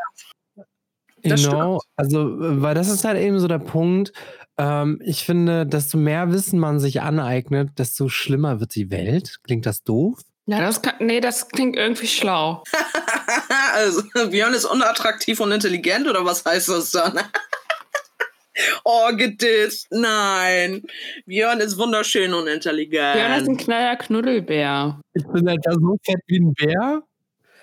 you 0.57 1.31
das 1.31 1.43
know, 1.43 1.81
also, 1.97 2.35
weil 2.39 2.75
das 2.75 2.89
ist 2.89 3.05
halt 3.05 3.19
eben 3.19 3.41
so 3.41 3.49
der 3.49 3.59
Punkt. 3.59 4.13
Ähm, 4.57 5.01
ich 5.05 5.25
finde, 5.25 5.67
desto 5.67 5.99
mehr 5.99 6.31
Wissen 6.33 6.59
man 6.59 6.79
sich 6.79 7.01
aneignet, 7.03 7.79
desto 7.79 8.09
schlimmer 8.09 8.61
wird 8.61 8.75
die 8.75 8.91
Welt. 8.91 9.39
Klingt 9.43 9.67
das 9.67 9.83
doof? 9.83 10.21
Ja, 10.47 10.61
das 10.61 10.81
kann, 10.81 10.95
nee, 11.01 11.21
das 11.21 11.49
klingt 11.49 11.77
irgendwie 11.77 12.07
schlau. 12.07 12.63
also, 13.75 14.03
Björn 14.31 14.55
ist 14.55 14.65
unattraktiv 14.65 15.41
und 15.41 15.53
intelligent 15.53 16.09
oder 16.09 16.25
was 16.25 16.45
heißt 16.45 16.69
das 16.71 16.93
dann? 16.93 17.19
oh, 18.85 19.15
gedisst. 19.17 19.87
Nein. 19.91 20.83
Björn 21.27 21.61
ist 21.61 21.79
wunderschön 21.79 22.35
und 22.35 22.47
intelligent. 22.49 23.15
Björn 23.15 23.41
ist 23.41 23.49
ein 23.49 23.57
kleiner 23.57 23.97
Knuddelbär. 23.97 25.01
Ich 25.15 25.27
bin 25.27 25.49
halt 25.49 25.61
da 25.65 25.73
so 25.73 25.97
fett 26.05 26.21
wie 26.27 26.41
ein 26.41 26.55
Bär. 26.55 27.03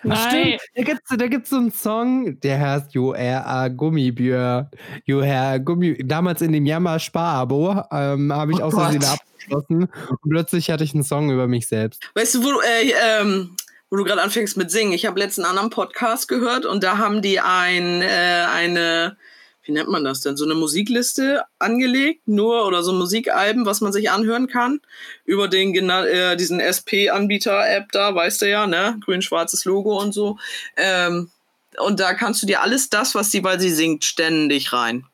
Ach, 0.09 0.31
Nein. 0.31 0.57
stimmt. 0.57 0.61
Da 0.75 0.83
gibt's, 0.83 1.17
da 1.17 1.27
gibt's 1.27 1.49
so 1.49 1.57
einen 1.57 1.71
Song, 1.71 2.39
der 2.41 2.59
heißt 2.59 2.93
You 2.93 3.13
are 3.13 3.45
a 3.45 3.67
Gummibär. 3.69 4.69
You 5.05 5.21
are 5.21 5.59
Gummi. 5.59 5.97
Damals 6.03 6.41
in 6.41 6.51
dem 6.51 6.65
Jammer-Spar-Abo 6.65 7.83
ähm, 7.91 8.31
habe 8.31 8.51
ich 8.51 8.59
Oh 8.59 8.65
aus 8.65 8.73
Versehen 8.73 9.03
abgeschlossen. 9.03 9.89
Und 10.09 10.29
plötzlich 10.29 10.69
hatte 10.69 10.83
ich 10.83 10.93
einen 10.93 11.03
Song 11.03 11.31
über 11.31 11.47
mich 11.47 11.67
selbst. 11.67 12.03
Weißt 12.13 12.35
du, 12.35 12.43
wo, 12.43 12.51
du, 12.51 12.59
äh, 12.59 12.93
ähm, 13.03 13.55
wo 13.89 13.97
du 13.97 14.03
gerade 14.03 14.21
anfängst 14.21 14.57
mit 14.57 14.69
Singen? 14.69 14.93
Ich 14.93 15.05
habe 15.05 15.19
letzten 15.19 15.43
anderen 15.43 15.69
Podcast 15.69 16.27
gehört 16.27 16.65
und 16.65 16.83
da 16.83 16.97
haben 16.97 17.21
die 17.21 17.39
ein, 17.39 18.01
äh, 18.01 18.45
eine, 18.53 19.17
wie 19.65 19.71
nennt 19.71 19.89
man 19.89 20.03
das 20.03 20.21
denn, 20.21 20.37
so 20.37 20.45
eine 20.45 20.53
Musikliste 20.53 21.43
angelegt, 21.59 22.27
nur 22.27 22.65
oder 22.65 22.83
so 22.83 22.93
Musikalben, 22.93 23.65
was 23.65 23.81
man 23.81 23.91
sich 23.91 24.09
anhören 24.11 24.47
kann, 24.47 24.79
über 25.25 25.47
den 25.47 25.73
äh, 25.89 26.37
diesen 26.37 26.59
SP-Anbieter-App 26.59 27.91
da, 27.91 28.15
weißt 28.15 28.43
du 28.43 28.49
ja, 28.49 28.67
ne? 28.67 28.97
Grün-schwarzes 29.03 29.65
Logo 29.65 29.99
und 29.99 30.13
so. 30.13 30.37
Ähm, 30.77 31.31
und 31.77 31.99
da 31.99 32.13
kannst 32.13 32.41
du 32.41 32.47
dir 32.47 32.61
alles 32.61 32.89
das, 32.89 33.15
was 33.15 33.31
sie, 33.31 33.43
weil 33.43 33.59
sie 33.59 33.71
singt, 33.71 34.05
ständig 34.05 34.71
rein. 34.71 35.05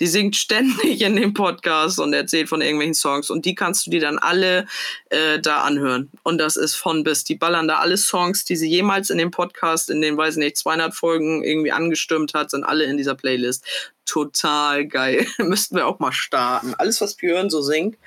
Sie 0.00 0.06
singt 0.06 0.34
ständig 0.34 1.02
in 1.02 1.14
dem 1.14 1.34
Podcast 1.34 1.98
und 1.98 2.14
erzählt 2.14 2.48
von 2.48 2.62
irgendwelchen 2.62 2.94
Songs 2.94 3.28
und 3.28 3.44
die 3.44 3.54
kannst 3.54 3.86
du 3.86 3.90
dir 3.90 4.00
dann 4.00 4.16
alle 4.16 4.64
äh, 5.10 5.38
da 5.38 5.60
anhören. 5.60 6.08
Und 6.22 6.38
das 6.38 6.56
ist 6.56 6.74
von 6.74 7.04
bis. 7.04 7.22
Die 7.22 7.34
ballern 7.34 7.68
da 7.68 7.80
alle 7.80 7.98
Songs, 7.98 8.46
die 8.46 8.56
sie 8.56 8.66
jemals 8.66 9.10
in 9.10 9.18
dem 9.18 9.30
Podcast, 9.30 9.90
in 9.90 10.00
den, 10.00 10.16
weiß 10.16 10.36
ich 10.36 10.42
nicht, 10.42 10.56
200 10.56 10.94
Folgen 10.94 11.44
irgendwie 11.44 11.70
angestimmt 11.70 12.32
hat, 12.32 12.50
sind 12.50 12.64
alle 12.64 12.84
in 12.84 12.96
dieser 12.96 13.14
Playlist. 13.14 13.66
Total 14.06 14.86
geil. 14.86 15.26
Müssten 15.38 15.76
wir 15.76 15.86
auch 15.86 15.98
mal 15.98 16.12
starten. 16.12 16.72
Alles, 16.78 17.02
was 17.02 17.16
Björn 17.16 17.50
so 17.50 17.60
singt. 17.60 17.98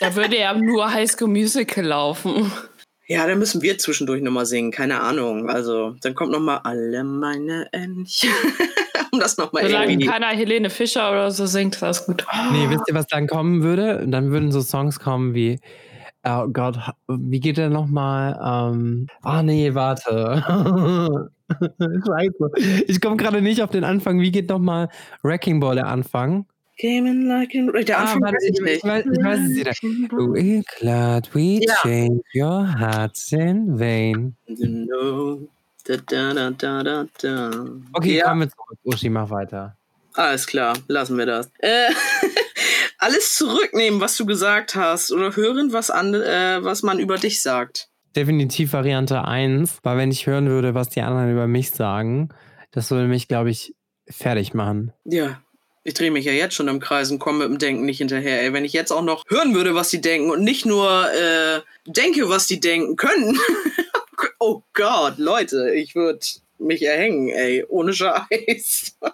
Da 0.00 0.14
würde 0.14 0.38
ja 0.38 0.52
nur 0.52 0.92
High 0.92 1.10
School 1.10 1.28
Musical 1.28 1.86
laufen. 1.86 2.52
Ja, 3.06 3.26
dann 3.26 3.38
müssen 3.38 3.62
wir 3.62 3.78
zwischendurch 3.78 4.20
nochmal 4.20 4.44
singen. 4.44 4.72
Keine 4.72 5.00
Ahnung. 5.00 5.48
Also, 5.48 5.96
dann 6.02 6.14
kommt 6.14 6.32
nochmal 6.32 6.60
alle 6.64 7.02
meine 7.02 7.72
Entchen. 7.72 8.30
um 9.12 9.20
das 9.20 9.36
nochmal 9.36 9.64
Solange 9.66 9.92
irgendwie. 9.92 10.06
keiner 10.08 10.28
Helene 10.28 10.70
Fischer 10.70 11.10
oder 11.10 11.30
so 11.30 11.46
singt, 11.46 11.74
ist 11.74 11.82
das 11.82 12.06
gut. 12.06 12.26
Nee, 12.52 12.68
wisst 12.68 12.88
ihr, 12.88 12.94
was 12.94 13.06
dann 13.06 13.26
kommen 13.26 13.62
würde? 13.62 14.04
Dann 14.08 14.30
würden 14.30 14.50
so 14.52 14.60
Songs 14.62 14.98
kommen 14.98 15.34
wie, 15.34 15.60
oh 16.24 16.48
Gott, 16.48 16.78
wie 17.08 17.40
geht 17.40 17.56
der 17.58 17.68
nochmal? 17.70 18.38
Ähm, 18.72 19.06
ah, 19.22 19.42
nee, 19.42 19.74
warte. 19.74 20.42
Scheiße. 22.06 22.50
Ich 22.88 23.00
komme 23.00 23.16
gerade 23.16 23.42
nicht 23.42 23.62
auf 23.62 23.70
den 23.70 23.84
Anfang. 23.84 24.20
Wie 24.20 24.30
geht 24.32 24.48
nochmal 24.48 24.88
Wrecking 25.22 25.60
Ball 25.60 25.74
der 25.74 25.86
Anfang? 25.86 26.46
Came 26.80 27.06
in 27.10 27.26
like 27.28 27.52
in... 27.54 27.70
Der 27.70 27.98
Ah, 27.98 28.02
Anfang 28.02 28.22
warte, 28.22 28.36
weiß 28.36 28.44
ich 28.44 28.54
ich, 28.58 28.60
nicht. 28.64 28.76
ich, 28.78 28.84
weiß, 28.84 29.04
ich 29.04 29.24
weiß 29.24 29.38
es 29.40 29.56
wieder. 29.56 29.72
We 30.34 30.62
glad 30.78 31.28
we 31.34 31.60
Ja. 31.62 31.74
change 31.82 32.22
your 32.34 32.66
hearts 32.78 33.30
in 33.32 33.78
vain. 33.78 34.34
No. 34.48 35.46
Da, 35.84 35.96
da, 35.96 36.50
da, 36.50 36.82
da, 36.82 37.06
da. 37.20 37.50
Okay, 37.92 38.18
ja, 38.18 38.28
kommen 38.28 38.42
wir 38.42 38.48
zurück. 38.50 38.78
Uschi, 38.84 39.08
mach 39.08 39.30
weiter. 39.30 39.76
alles 40.14 40.46
klar, 40.46 40.76
lassen 40.88 41.18
wir 41.18 41.26
das. 41.26 41.50
Äh, 41.58 41.90
alles 42.98 43.36
zurücknehmen, 43.36 44.00
was 44.00 44.16
du 44.16 44.26
gesagt 44.26 44.76
hast, 44.76 45.10
oder 45.12 45.34
hören, 45.34 45.72
was, 45.72 45.90
an, 45.90 46.14
äh, 46.14 46.62
was 46.62 46.82
man 46.82 46.98
über 46.98 47.16
dich 47.16 47.42
sagt. 47.42 47.88
Definitiv 48.14 48.72
Variante 48.72 49.24
1, 49.24 49.78
weil 49.82 49.96
wenn 49.96 50.10
ich 50.10 50.26
hören 50.26 50.48
würde, 50.48 50.74
was 50.74 50.88
die 50.88 51.00
anderen 51.00 51.32
über 51.32 51.46
mich 51.46 51.70
sagen, 51.70 52.28
das 52.70 52.90
würde 52.90 53.08
mich, 53.08 53.26
glaube 53.26 53.50
ich, 53.50 53.74
fertig 54.08 54.54
machen. 54.54 54.92
Ja, 55.04 55.40
ich 55.84 55.94
drehe 55.94 56.10
mich 56.10 56.24
ja 56.24 56.32
jetzt 56.32 56.54
schon 56.54 56.68
im 56.68 56.78
Kreis 56.78 57.10
und 57.10 57.18
komme 57.18 57.38
mit 57.38 57.48
dem 57.48 57.58
Denken 57.58 57.84
nicht 57.84 57.98
hinterher. 57.98 58.42
Ey, 58.42 58.52
wenn 58.52 58.64
ich 58.64 58.72
jetzt 58.72 58.92
auch 58.92 59.02
noch 59.02 59.24
hören 59.28 59.54
würde, 59.54 59.74
was 59.74 59.88
die 59.88 60.00
denken 60.00 60.30
und 60.30 60.44
nicht 60.44 60.64
nur 60.64 61.10
äh, 61.12 61.60
denke, 61.86 62.28
was 62.28 62.46
die 62.46 62.60
denken 62.60 62.96
können. 62.96 63.36
oh 64.42 64.64
Gott, 64.74 65.18
Leute, 65.18 65.72
ich 65.72 65.94
würde 65.94 66.26
mich 66.58 66.82
erhängen, 66.82 67.28
ey, 67.28 67.64
ohne 67.68 67.92
Scheiß. 67.92 68.98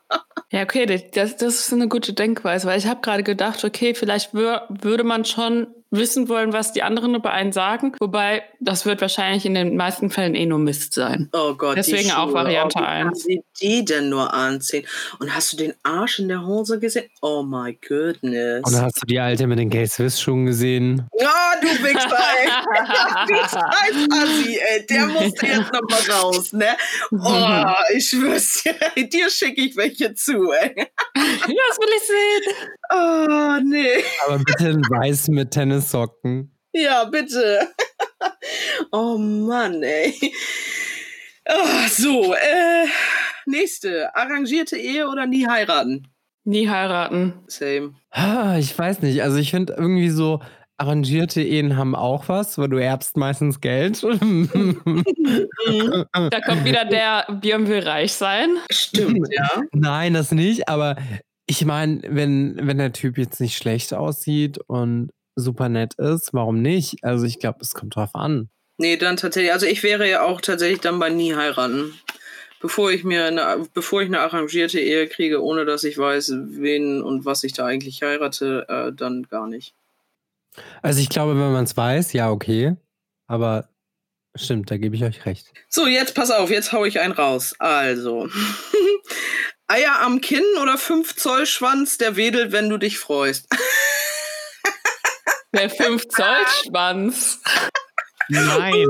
Ja, 0.51 0.63
okay, 0.63 0.87
das, 0.87 1.37
das 1.37 1.61
ist 1.61 1.75
eine 1.75 1.89
gute 1.89 2.15
Denkweise, 2.15 2.67
weil 2.67 2.79
ich 2.79 2.87
habe 2.87 3.03
gerade 3.03 3.23
gedacht, 3.23 3.63
okay, 3.67 3.93
vielleicht 3.93 4.33
wür 4.33 4.67
würde 4.71 5.05
man 5.05 5.27
schon 5.27 5.67
wissen 5.91 6.29
wollen, 6.29 6.53
was 6.53 6.73
die 6.73 6.83
anderen 6.83 7.15
über 7.15 7.33
einen 7.33 7.53
sagen, 7.53 7.95
wobei 8.01 8.43
das 8.61 8.85
wird 8.85 9.01
wahrscheinlich 9.01 9.47
in 9.47 9.55
den 9.55 9.77
meisten 9.77 10.11
Fällen 10.11 10.35
eh 10.35 10.47
nur 10.47 10.59
Mist 10.59 10.95
sein. 10.95 11.29
Oh 11.33 11.55
Gott, 11.55 11.77
die 11.77 11.83
Deswegen 11.83 12.11
auch. 12.13 12.33
Variante 12.33 12.79
oh, 12.79 12.83
wie 12.83 12.85
kann 12.85 13.09
1. 13.09 13.23
sie 13.23 13.43
die 13.61 13.85
denn 13.85 14.09
nur 14.09 14.33
anziehen? 14.35 14.87
Und 15.19 15.35
hast 15.35 15.53
du 15.53 15.57
den 15.57 15.75
Arsch 15.83 16.19
in 16.19 16.29
der 16.29 16.45
Hose 16.45 16.79
gesehen? 16.79 17.09
Oh 17.23 17.43
my 17.43 17.77
goodness. 17.87 18.63
Und 18.65 18.75
dann 18.75 18.85
hast 18.85 19.03
du 19.03 19.07
die 19.07 19.19
Alte 19.19 19.47
mit 19.47 19.59
den 19.59 19.71
Gay-Swiss-Schuhen 19.71 20.47
gesehen. 20.47 21.09
Ja, 21.19 21.53
du 21.61 21.69
Wichser, 21.69 22.19
ey. 22.43 22.49
du 23.29 23.35
scheiß 23.35 24.09
Assi, 24.13 24.59
ey. 24.59 24.87
Der 24.87 25.07
musste 25.07 25.47
jetzt 25.47 25.73
noch 25.73 25.83
mal 25.89 26.17
raus, 26.17 26.53
ne? 26.53 26.77
Oh, 27.13 27.97
ich 27.97 28.09
schwör's 28.09 28.63
dir, 28.97 29.31
schicke 29.31 29.63
ich 29.63 29.77
welche 29.77 30.15
zu, 30.15 30.53
ey. 30.53 30.75
das 31.15 31.79
will 31.79 31.89
ich 31.97 32.07
sehen. 32.07 32.55
Oh, 32.91 33.59
nee. 33.65 33.98
Aber 34.27 34.39
bitte 34.39 34.69
in 34.69 34.81
weiß 34.83 35.29
mit 35.29 35.51
Tennissocken. 35.53 36.53
Ja, 36.73 37.05
bitte. 37.05 37.61
Oh 38.93 39.19
Mann, 39.19 39.83
ey. 39.83 40.15
Ah, 41.47 41.87
so, 41.89 42.33
äh, 42.35 42.87
nächste. 43.47 44.15
Arrangierte 44.15 44.77
Ehe 44.77 45.09
oder 45.09 45.27
nie 45.27 45.47
heiraten? 45.47 46.09
Nie 46.45 46.69
heiraten. 46.69 47.35
Same. 47.49 47.95
Ah, 48.11 48.57
Ich 48.59 48.77
weiß 48.79 49.03
nicht. 49.03 49.23
Also 49.23 49.37
ich 49.39 49.51
finde 49.51 49.75
irgendwie 49.77 50.09
so, 50.11 50.41
arrangierte 50.79 51.43
Ehen 51.43 51.77
haben 51.77 51.95
auch 51.95 52.29
was, 52.29 52.57
weil 52.59 52.69
du 52.69 52.79
erbst 52.79 53.17
meistens 53.17 53.61
Geld. 53.61 54.03
Da 56.31 56.41
kommt 56.41 56.65
wieder 56.65 56.85
der 56.85 57.27
Björn 57.41 57.67
will 57.69 57.81
reich 57.81 58.13
sein. 58.13 58.49
Stimmt, 58.71 59.29
ja. 59.31 59.63
Nein, 59.73 60.15
das 60.15 60.33
nicht, 60.33 60.69
aber 60.69 60.97
ich 61.49 61.65
meine, 61.65 62.03
wenn, 62.07 62.59
wenn 62.61 62.77
der 62.77 62.93
Typ 62.93 63.17
jetzt 63.17 63.41
nicht 63.41 63.57
schlecht 63.57 63.95
aussieht 63.95 64.59
und 64.59 65.11
super 65.35 65.71
nett 65.71 65.95
ist, 65.95 66.35
warum 66.35 66.61
nicht? 66.61 67.03
Also 67.03 67.25
ich 67.25 67.39
glaube, 67.39 67.61
es 67.63 67.73
kommt 67.75 67.97
drauf 67.97 68.15
an. 68.15 68.51
Nee, 68.77 68.99
dann 68.99 69.17
tatsächlich. 69.17 69.53
Also 69.53 69.67
ich 69.67 69.83
wäre 69.83 70.09
ja 70.09 70.23
auch 70.23 70.43
tatsächlich 70.43 70.81
dann 70.81 70.99
bei 70.99 71.09
nie 71.09 71.35
heiraten. 71.35 71.95
bevor 72.61 72.91
ich 72.91 73.03
mir 73.03 73.25
eine, 73.27 73.67
bevor 73.73 74.03
ich 74.03 74.09
eine 74.09 74.21
arrangierte 74.21 74.79
Ehe 74.79 75.09
kriege, 75.09 75.43
ohne 75.43 75.65
dass 75.65 75.85
ich 75.85 75.97
weiß, 75.97 76.35
wen 76.37 77.03
und 77.03 77.25
was 77.25 77.45
ich 77.45 77.55
da 77.55 77.65
eigentlich 77.65 78.03
heirate, 78.03 78.67
äh, 78.69 78.93
dann 78.93 79.23
gar 79.23 79.47
nicht. 79.47 79.75
Also 80.83 81.01
ich 81.01 81.09
glaube, 81.09 81.33
wenn 81.33 81.53
man 81.53 81.65
es 81.65 81.77
weiß, 81.77 82.13
ja, 82.13 82.31
okay. 82.31 82.77
Aber 83.27 83.69
stimmt, 84.35 84.71
da 84.71 84.77
gebe 84.77 84.97
ich 84.97 85.05
euch 85.05 85.25
recht. 85.25 85.53
So, 85.69 85.87
jetzt 85.87 86.15
pass 86.15 86.31
auf, 86.31 86.51
jetzt 86.51 86.73
hau 86.73 86.85
ich 86.85 87.01
einen 87.01 87.13
raus. 87.13 87.55
Also. 87.59 88.29
Eier 89.69 90.01
am 90.01 90.21
Kinn 90.21 90.45
oder 90.63 90.79
5 90.79 91.15
Zoll 91.17 91.47
Schwanz, 91.47 91.99
der 91.99 92.17
wedelt, 92.17 92.53
wenn 92.53 92.71
du 92.71 92.79
dich 92.79 92.99
freust. 92.99 93.47
Der 95.53 95.69
5 95.71 96.09
Zoll 96.09 96.47
Schwanz. 96.63 97.41
Nein. 98.29 98.87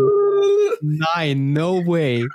Nein, 0.80 1.52
no 1.52 1.84
way. 1.86 2.26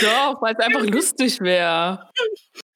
Doch, 0.00 0.40
weil 0.40 0.54
es 0.58 0.64
einfach 0.64 0.82
lustig 0.84 1.40
wäre. 1.40 2.08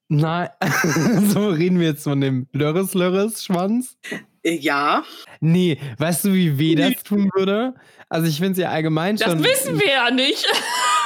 Nein. 0.09 0.49
so 1.33 1.49
reden 1.49 1.81
wir 1.81 1.89
jetzt 1.89 2.05
von 2.05 2.21
dem 2.21 2.47
Lörres-Lörres-Schwanz? 2.53 3.97
Äh, 4.43 4.55
Ja. 4.57 5.05
Nee, 5.41 5.79
weißt 5.99 6.25
du, 6.25 6.33
wie 6.33 6.59
weh 6.59 6.75
das 6.75 7.03
tun 7.03 7.31
würde? 7.35 7.75
Also 8.09 8.27
ich 8.27 8.37
finde 8.39 8.53
es 8.53 8.59
ja 8.59 8.71
allgemein 8.71 9.17
Das 9.17 9.31
schon. 9.31 9.45
wissen 9.45 9.79
wir 9.79 9.91
ja 9.91 10.11
nicht. 10.11 10.47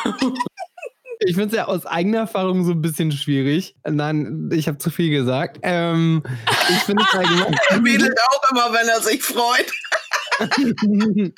Ich 1.26 1.34
finde 1.34 1.48
es 1.48 1.54
ja 1.54 1.66
aus 1.66 1.86
eigener 1.86 2.18
Erfahrung 2.18 2.64
so 2.64 2.72
ein 2.72 2.82
bisschen 2.82 3.12
schwierig. 3.12 3.74
Nein, 3.88 4.50
ich 4.52 4.68
habe 4.68 4.78
zu 4.78 4.90
viel 4.90 5.10
gesagt. 5.10 5.58
Ähm, 5.62 6.22
ich 6.68 6.78
finde 6.78 7.04
es 7.08 7.14
allgemein. 7.18 7.54
Er 7.70 7.84
wedelt 7.84 8.18
auch 8.30 8.50
immer, 8.50 8.72
wenn 8.72 8.88
er 8.88 9.00
sich 9.00 9.22
freut. 9.22 9.70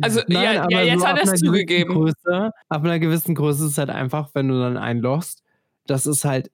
Also, 0.00 0.20
ja, 0.28 0.62
aber 0.62 0.70
ja, 0.70 0.82
jetzt 0.82 1.00
so 1.00 1.06
hat 1.06 1.18
er 1.18 1.32
es 1.32 1.40
zugegeben. 1.40 1.94
Größe, 1.94 2.52
ab 2.68 2.84
einer 2.84 2.98
gewissen 3.00 3.34
Größe 3.34 3.64
ist 3.64 3.72
es 3.72 3.78
halt 3.78 3.90
einfach, 3.90 4.30
wenn 4.32 4.48
du 4.48 4.58
dann 4.58 4.76
einlochst, 4.76 5.42
das 5.86 6.06
ist 6.06 6.24
halt, 6.24 6.50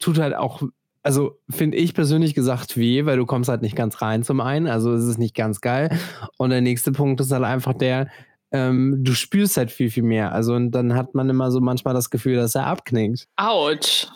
tut 0.00 0.18
halt 0.18 0.34
auch, 0.34 0.62
also 1.02 1.38
finde 1.48 1.76
ich 1.76 1.94
persönlich 1.94 2.34
gesagt 2.34 2.76
weh, 2.76 3.06
weil 3.06 3.16
du 3.16 3.26
kommst 3.26 3.48
halt 3.48 3.62
nicht 3.62 3.76
ganz 3.76 4.02
rein 4.02 4.24
zum 4.24 4.40
einen, 4.40 4.66
also 4.66 4.92
es 4.92 5.04
ist 5.04 5.18
nicht 5.18 5.36
ganz 5.36 5.60
geil. 5.60 5.96
Und 6.36 6.50
der 6.50 6.60
nächste 6.60 6.92
Punkt 6.92 7.20
ist 7.20 7.30
halt 7.30 7.44
einfach 7.44 7.74
der, 7.74 8.08
ähm, 8.54 8.98
du 9.02 9.14
spürst 9.14 9.56
halt 9.56 9.72
viel, 9.72 9.90
viel 9.90 10.04
mehr. 10.04 10.32
Also 10.32 10.54
und 10.54 10.70
dann 10.70 10.94
hat 10.94 11.16
man 11.16 11.28
immer 11.28 11.50
so 11.50 11.60
manchmal 11.60 11.92
das 11.92 12.08
Gefühl, 12.08 12.36
dass 12.36 12.54
er 12.54 12.66
abknickt. 12.66 13.26
Autsch. 13.34 14.06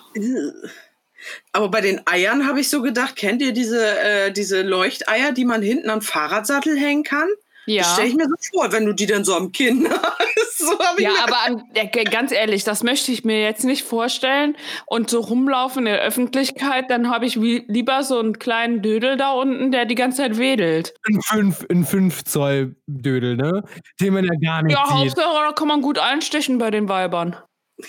Aber 1.53 1.69
bei 1.71 1.81
den 1.81 2.01
Eiern 2.07 2.47
habe 2.47 2.61
ich 2.61 2.71
so 2.71 2.81
gedacht, 2.81 3.17
kennt 3.17 3.43
ihr 3.43 3.53
diese, 3.53 3.99
äh, 3.99 4.31
diese 4.31 4.63
Leuchteier, 4.63 5.33
die 5.33 5.45
man 5.45 5.61
hinten 5.61 5.91
am 5.91 6.03
Fahrradsattel 6.03 6.79
hängen 6.79 7.03
kann? 7.03 7.29
Ja. 7.69 7.83
Das 7.83 7.93
stelle 7.95 8.09
ich 8.09 8.15
mir 8.17 8.27
so 8.27 8.35
vor, 8.59 8.73
wenn 8.73 8.87
du 8.87 8.93
die 8.93 9.07
dann 9.07 9.25
so 9.25 9.35
am 9.35 9.53
Kinn 9.53 9.89
hast. 9.91 10.59
so 10.59 10.73
Ja, 10.99 11.11
aber 11.25 11.63
g- 11.75 12.05
ganz 12.05 12.33
ehrlich, 12.33 12.65
das 12.65 12.83
möchte 12.83 13.13
ich 13.13 13.25
mir 13.25 13.41
jetzt 13.43 13.65
nicht 13.65 13.85
vorstellen. 13.85 14.57
Und 14.87 15.11
so 15.11 15.21
rumlaufen 15.21 15.81
in 15.87 15.93
der 15.93 16.01
Öffentlichkeit, 16.01 16.91
dann 16.91 17.11
habe 17.11 17.27
ich 17.27 17.41
wie, 17.41 17.65
lieber 17.69 18.03
so 18.03 18.19
einen 18.19 18.39
kleinen 18.39 18.83
Dödel 18.83 19.17
da 19.17 19.33
unten, 19.33 19.71
der 19.73 19.85
die 19.85 19.95
ganze 19.95 20.19
Zeit 20.19 20.39
wedelt. 20.39 20.95
In 21.09 21.21
5 21.23 21.67
in 21.69 21.85
fünf 21.85 22.25
Zoll 22.25 22.77
Dödel, 22.87 23.37
ne? 23.37 23.63
Den 24.01 24.15
man 24.15 24.25
ja 24.25 24.33
gar 24.43 24.63
nicht 24.63 24.75
Ja, 24.77 24.85
sieht. 24.87 24.95
Hauptsache, 24.97 25.45
da 25.47 25.53
kann 25.53 25.69
man 25.69 25.83
gut 25.83 25.99
einstechen 25.99 26.59
bei 26.59 26.71
den 26.71 26.89
Weibern. 26.89 27.37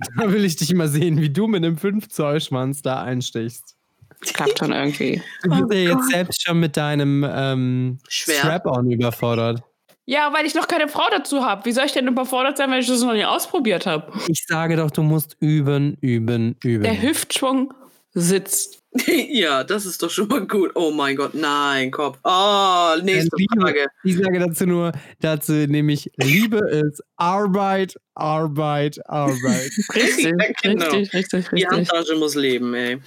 Da 0.16 0.30
will 0.32 0.44
ich 0.44 0.54
dich 0.56 0.72
mal 0.74 0.86
sehen, 0.88 1.20
wie 1.20 1.30
du 1.30 1.48
mit 1.48 1.64
einem 1.64 1.76
5 1.76 2.08
Zoll 2.08 2.40
Schwanz 2.40 2.82
da 2.82 3.02
einstichst. 3.02 3.74
Klappt 4.20 4.58
schon 4.58 4.72
irgendwie. 4.72 5.22
Du 5.42 5.50
bist 5.50 5.64
Oh 5.64 5.72
ja 5.72 5.90
jetzt 5.90 6.10
selbst 6.10 6.42
schon 6.42 6.60
mit 6.60 6.76
deinem 6.76 7.24
ähm. 7.28 7.98
Strap-on 8.08 8.90
überfordert. 8.90 9.62
Ja, 10.06 10.32
weil 10.32 10.46
ich 10.46 10.54
noch 10.54 10.66
keine 10.66 10.88
Frau 10.88 11.04
dazu 11.10 11.44
habe. 11.44 11.66
Wie 11.66 11.72
soll 11.72 11.84
ich 11.84 11.92
denn 11.92 12.08
überfordert 12.08 12.56
sein, 12.56 12.70
wenn 12.70 12.80
ich 12.80 12.86
das 12.86 13.02
noch 13.02 13.12
nie 13.12 13.26
ausprobiert 13.26 13.84
habe? 13.84 14.10
Ich 14.26 14.46
sage 14.46 14.76
doch, 14.76 14.90
du 14.90 15.02
musst 15.02 15.36
üben, 15.38 15.98
üben, 16.00 16.56
üben. 16.64 16.82
Der 16.82 17.02
Hüftschwung 17.02 17.74
sitzt. 18.14 18.82
ja, 19.30 19.64
das 19.64 19.86
ist 19.86 20.02
doch 20.02 20.10
schon 20.10 20.28
mal 20.28 20.46
gut. 20.46 20.72
Oh 20.74 20.90
mein 20.90 21.16
Gott, 21.16 21.34
nein, 21.34 21.90
Kopf. 21.90 22.18
Oh, 22.24 22.94
nächste 23.02 23.36
Liebe, 23.36 23.60
Frage. 23.60 23.86
Ich 24.04 24.16
sage 24.16 24.38
dazu 24.38 24.66
nur, 24.66 24.92
dazu 25.20 25.52
nämlich, 25.52 26.10
Liebe 26.16 26.58
ist 26.70 27.02
Arbeit, 27.16 27.96
Arbeit, 28.14 28.98
Arbeit. 29.08 29.70
Richtig, 29.94 30.34
genau. 30.62 30.84
richtig, 30.90 31.12
richtig, 31.14 31.48
Die 31.48 31.54
richtig. 31.56 31.70
Handtasche 31.70 32.16
muss 32.16 32.34
leben, 32.34 32.74
ey. 32.74 33.00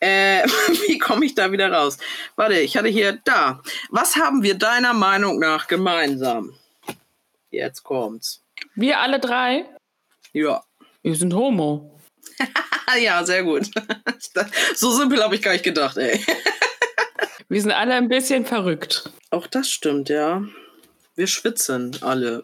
Äh, 0.00 0.44
wie 0.88 0.98
komme 0.98 1.26
ich 1.26 1.34
da 1.34 1.52
wieder 1.52 1.70
raus? 1.70 1.98
Warte, 2.36 2.58
ich 2.58 2.76
hatte 2.76 2.88
hier 2.88 3.18
da. 3.24 3.60
Was 3.90 4.16
haben 4.16 4.42
wir 4.42 4.54
deiner 4.56 4.94
Meinung 4.94 5.38
nach 5.38 5.66
gemeinsam? 5.66 6.54
Jetzt 7.50 7.82
kommt's. 7.82 8.42
Wir 8.74 9.00
alle 9.00 9.18
drei, 9.20 9.64
Ja. 10.32 10.62
wir 11.02 11.14
sind 11.16 11.34
homo. 11.34 11.99
Ja, 13.00 13.24
sehr 13.24 13.44
gut. 13.44 13.70
so 14.74 14.90
simpel 14.90 15.22
habe 15.22 15.36
ich 15.36 15.42
gar 15.42 15.52
nicht 15.52 15.64
gedacht, 15.64 15.96
ey. 15.96 16.20
Wir 17.48 17.60
sind 17.60 17.72
alle 17.72 17.94
ein 17.94 18.08
bisschen 18.08 18.44
verrückt. 18.44 19.10
Auch 19.30 19.46
das 19.46 19.70
stimmt, 19.70 20.08
ja. 20.08 20.42
Wir 21.14 21.26
schwitzen 21.26 21.96
alle. 22.00 22.42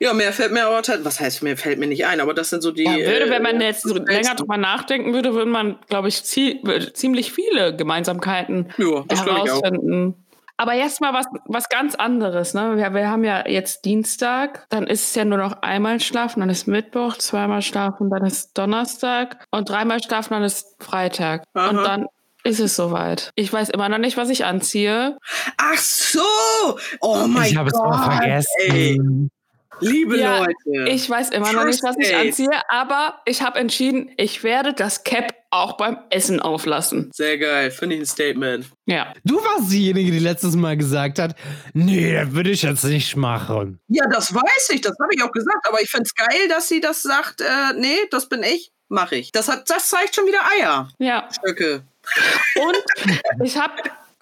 ja, 0.00 0.12
mehr 0.12 0.32
fällt 0.32 0.52
mir 0.52 0.64
aber 0.66 0.82
halt. 0.86 1.04
Was 1.04 1.20
heißt, 1.20 1.42
mehr 1.42 1.56
fällt 1.56 1.78
mir 1.78 1.86
nicht 1.86 2.06
ein, 2.06 2.20
aber 2.20 2.34
das 2.34 2.50
sind 2.50 2.62
so 2.62 2.70
die. 2.70 2.84
Ja, 2.84 2.96
würde, 2.96 3.30
wenn 3.30 3.42
man 3.42 3.60
äh, 3.60 3.66
jetzt 3.66 3.82
so 3.82 3.94
länger 3.94 4.34
drüber 4.34 4.56
nachdenken 4.56 5.12
würde, 5.12 5.34
würde 5.34 5.50
man, 5.50 5.78
glaube 5.88 6.08
ich, 6.08 6.24
zie 6.24 6.60
ziemlich 6.94 7.32
viele 7.32 7.74
Gemeinsamkeiten 7.76 8.72
Ja, 8.78 9.04
das 9.06 9.24
glaube 9.24 9.42
ich 9.44 9.50
auch. 9.50 9.62
herausfinden. 9.62 10.19
Aber 10.60 10.74
jetzt 10.74 11.00
mal 11.00 11.14
was, 11.14 11.24
was 11.46 11.70
ganz 11.70 11.94
anderes. 11.94 12.52
Ne? 12.52 12.76
Wir, 12.76 12.92
wir 12.92 13.08
haben 13.08 13.24
ja 13.24 13.48
jetzt 13.48 13.86
Dienstag, 13.86 14.66
dann 14.68 14.86
ist 14.86 15.08
es 15.08 15.14
ja 15.14 15.24
nur 15.24 15.38
noch 15.38 15.62
einmal 15.62 16.00
schlafen, 16.00 16.40
dann 16.40 16.50
ist 16.50 16.66
Mittwoch, 16.66 17.16
zweimal 17.16 17.62
schlafen, 17.62 18.10
dann 18.10 18.26
ist 18.26 18.58
Donnerstag 18.58 19.42
und 19.50 19.70
dreimal 19.70 20.02
schlafen, 20.02 20.34
dann 20.34 20.42
ist 20.42 20.76
Freitag. 20.78 21.44
Aha. 21.54 21.70
Und 21.70 21.76
dann 21.76 22.06
ist 22.44 22.60
es 22.60 22.76
soweit. 22.76 23.30
Ich 23.36 23.50
weiß 23.50 23.70
immer 23.70 23.88
noch 23.88 23.96
nicht, 23.96 24.18
was 24.18 24.28
ich 24.28 24.44
anziehe. 24.44 25.16
Ach 25.56 25.78
so! 25.78 26.20
Oh 27.00 27.26
mein 27.26 27.52
ich 27.52 27.56
habe 27.56 27.70
es 27.70 27.72
Gott! 27.72 27.94
auch 27.94 28.10
Ey, 28.10 28.16
vergessen. 28.18 29.30
Liebe 29.80 30.18
Ja, 30.18 30.38
Leute. 30.38 30.90
Ich 30.90 31.08
weiß 31.08 31.30
immer 31.30 31.52
noch 31.52 31.64
nicht, 31.64 31.82
was 31.82 31.96
ich 31.98 32.14
anziehe, 32.14 32.50
aber 32.68 33.20
ich 33.24 33.42
habe 33.42 33.58
entschieden, 33.58 34.10
ich 34.16 34.42
werde 34.42 34.72
das 34.72 35.04
Cap 35.04 35.34
auch 35.50 35.76
beim 35.76 35.98
Essen 36.10 36.40
auflassen. 36.40 37.10
Sehr 37.12 37.38
geil, 37.38 37.70
finde 37.70 37.96
ich 37.96 38.02
ein 38.02 38.06
Statement. 38.06 38.66
Ja. 38.86 39.12
Du 39.24 39.36
warst 39.36 39.72
diejenige, 39.72 40.12
die 40.12 40.18
letztes 40.18 40.54
Mal 40.54 40.76
gesagt 40.76 41.18
hat, 41.18 41.34
nee, 41.72 42.12
das 42.14 42.32
würde 42.32 42.50
ich 42.50 42.62
jetzt 42.62 42.84
nicht 42.84 43.16
machen. 43.16 43.80
Ja, 43.88 44.04
das 44.10 44.32
weiß 44.32 44.70
ich, 44.72 44.80
das 44.80 44.96
habe 45.00 45.12
ich 45.14 45.22
auch 45.22 45.32
gesagt, 45.32 45.66
aber 45.66 45.80
ich 45.82 45.90
finde 45.90 46.04
es 46.04 46.14
geil, 46.14 46.48
dass 46.48 46.68
sie 46.68 46.80
das 46.80 47.02
sagt, 47.02 47.40
äh, 47.40 47.44
nee, 47.76 47.96
das 48.10 48.28
bin 48.28 48.42
ich, 48.42 48.72
mache 48.88 49.16
ich. 49.16 49.32
Das, 49.32 49.48
hat, 49.48 49.68
das 49.68 49.88
zeigt 49.88 50.14
schon 50.14 50.26
wieder 50.26 50.40
Eier. 50.58 50.88
Ja. 50.98 51.28
Stöcke. 51.32 51.82
Und 52.56 53.44
ich 53.44 53.56
habe 53.56 53.74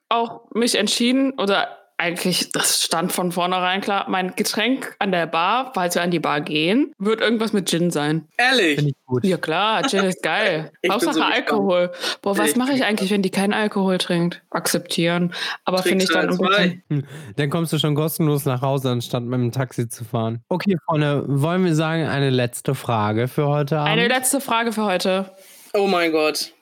auch 0.08 0.50
mich 0.54 0.74
entschieden, 0.76 1.32
oder 1.32 1.77
eigentlich, 1.98 2.52
das 2.52 2.84
stand 2.84 3.12
von 3.12 3.32
vornherein 3.32 3.80
klar, 3.80 4.06
mein 4.08 4.34
Getränk 4.36 4.94
an 5.00 5.10
der 5.10 5.26
Bar, 5.26 5.72
falls 5.74 5.96
wir 5.96 6.02
an 6.02 6.10
die 6.10 6.20
Bar 6.20 6.40
gehen, 6.40 6.92
wird 6.98 7.20
irgendwas 7.20 7.52
mit 7.52 7.68
Gin 7.68 7.90
sein. 7.90 8.28
Ehrlich. 8.36 8.76
Finde 8.76 8.90
ich 8.90 9.06
gut. 9.06 9.24
Ja 9.24 9.36
klar, 9.36 9.82
Gin 9.88 10.04
ist 10.04 10.22
geil. 10.22 10.70
Ich 10.80 10.90
Hauptsache 10.90 11.14
so 11.14 11.20
gespannt. 11.20 11.36
Alkohol. 11.36 11.90
Boah, 12.22 12.38
was 12.38 12.54
mache 12.54 12.72
ich 12.72 12.84
eigentlich, 12.84 13.10
wenn 13.10 13.22
die 13.22 13.30
keinen 13.30 13.52
Alkohol 13.52 13.98
trinkt? 13.98 14.42
Akzeptieren. 14.50 15.34
Aber 15.64 15.82
finde 15.82 16.04
ich 16.04 16.10
dann 16.10 16.28
bisschen... 16.28 16.46
zwei? 16.46 17.02
Dann 17.36 17.50
kommst 17.50 17.72
du 17.72 17.78
schon 17.78 17.96
kostenlos 17.96 18.44
nach 18.44 18.62
Hause, 18.62 18.90
anstatt 18.90 19.24
mit 19.24 19.40
dem 19.40 19.50
Taxi 19.50 19.88
zu 19.88 20.04
fahren. 20.04 20.44
Okay, 20.48 20.76
Freunde, 20.86 21.24
wollen 21.26 21.64
wir 21.64 21.74
sagen, 21.74 22.06
eine 22.06 22.30
letzte 22.30 22.74
Frage 22.76 23.26
für 23.26 23.48
heute 23.48 23.78
Abend? 23.78 23.90
Eine 23.90 24.08
letzte 24.08 24.40
Frage 24.40 24.72
für 24.72 24.84
heute. 24.84 25.32
Oh 25.74 25.88
mein 25.88 26.12
Gott. 26.12 26.52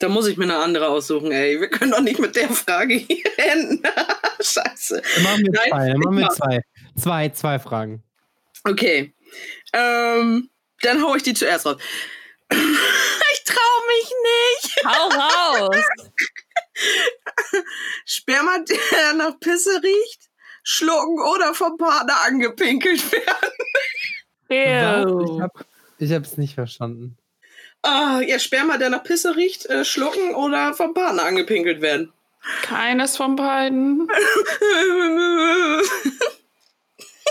Da 0.00 0.08
muss 0.08 0.26
ich 0.26 0.38
mir 0.38 0.44
eine 0.44 0.56
andere 0.56 0.88
aussuchen, 0.88 1.30
ey. 1.30 1.60
Wir 1.60 1.68
können 1.68 1.92
doch 1.92 2.00
nicht 2.00 2.18
mit 2.18 2.34
der 2.34 2.48
Frage 2.48 2.94
hier 2.94 3.22
enden. 3.36 3.82
Scheiße. 4.40 5.02
Dann 5.14 5.22
machen 5.22 5.42
wir 5.44 5.52
zwei, 5.52 5.88
dann 5.88 6.00
machen 6.00 6.18
wir 6.18 6.28
zwei. 6.30 6.62
Zwei, 6.96 7.28
zwei 7.28 7.58
Fragen. 7.58 8.02
Okay. 8.64 9.14
Ähm, 9.74 10.48
dann 10.80 11.02
hau 11.02 11.14
ich 11.14 11.22
die 11.22 11.34
zuerst 11.34 11.66
raus. 11.66 11.76
ich 12.50 13.44
trau 13.44 13.80
mich 13.88 14.12
nicht. 14.22 14.84
Hau 14.86 15.08
raus! 15.68 15.76
Sperma, 18.06 18.58
der 18.58 19.12
nach 19.14 19.38
Pisse 19.38 19.82
riecht, 19.82 20.30
schlucken 20.62 21.20
oder 21.20 21.52
vom 21.52 21.76
Partner 21.76 22.14
angepinkelt 22.26 23.12
werden. 23.12 23.26
Was? 24.48 25.26
Ich 25.28 25.30
Ew. 25.30 25.42
habe 25.42 25.64
ich 25.98 26.12
hab's 26.12 26.38
nicht 26.38 26.54
verstanden. 26.54 27.18
Ah, 27.82 28.20
ja, 28.20 28.38
Sperma, 28.38 28.76
der 28.76 28.90
nach 28.90 29.02
Pisse 29.02 29.36
riecht, 29.36 29.66
äh, 29.66 29.84
schlucken 29.84 30.34
oder 30.34 30.74
vom 30.74 30.92
Partner 30.94 31.24
angepinkelt 31.24 31.80
werden. 31.80 32.12
Keines 32.62 33.16
von 33.16 33.36
beiden. 33.36 34.08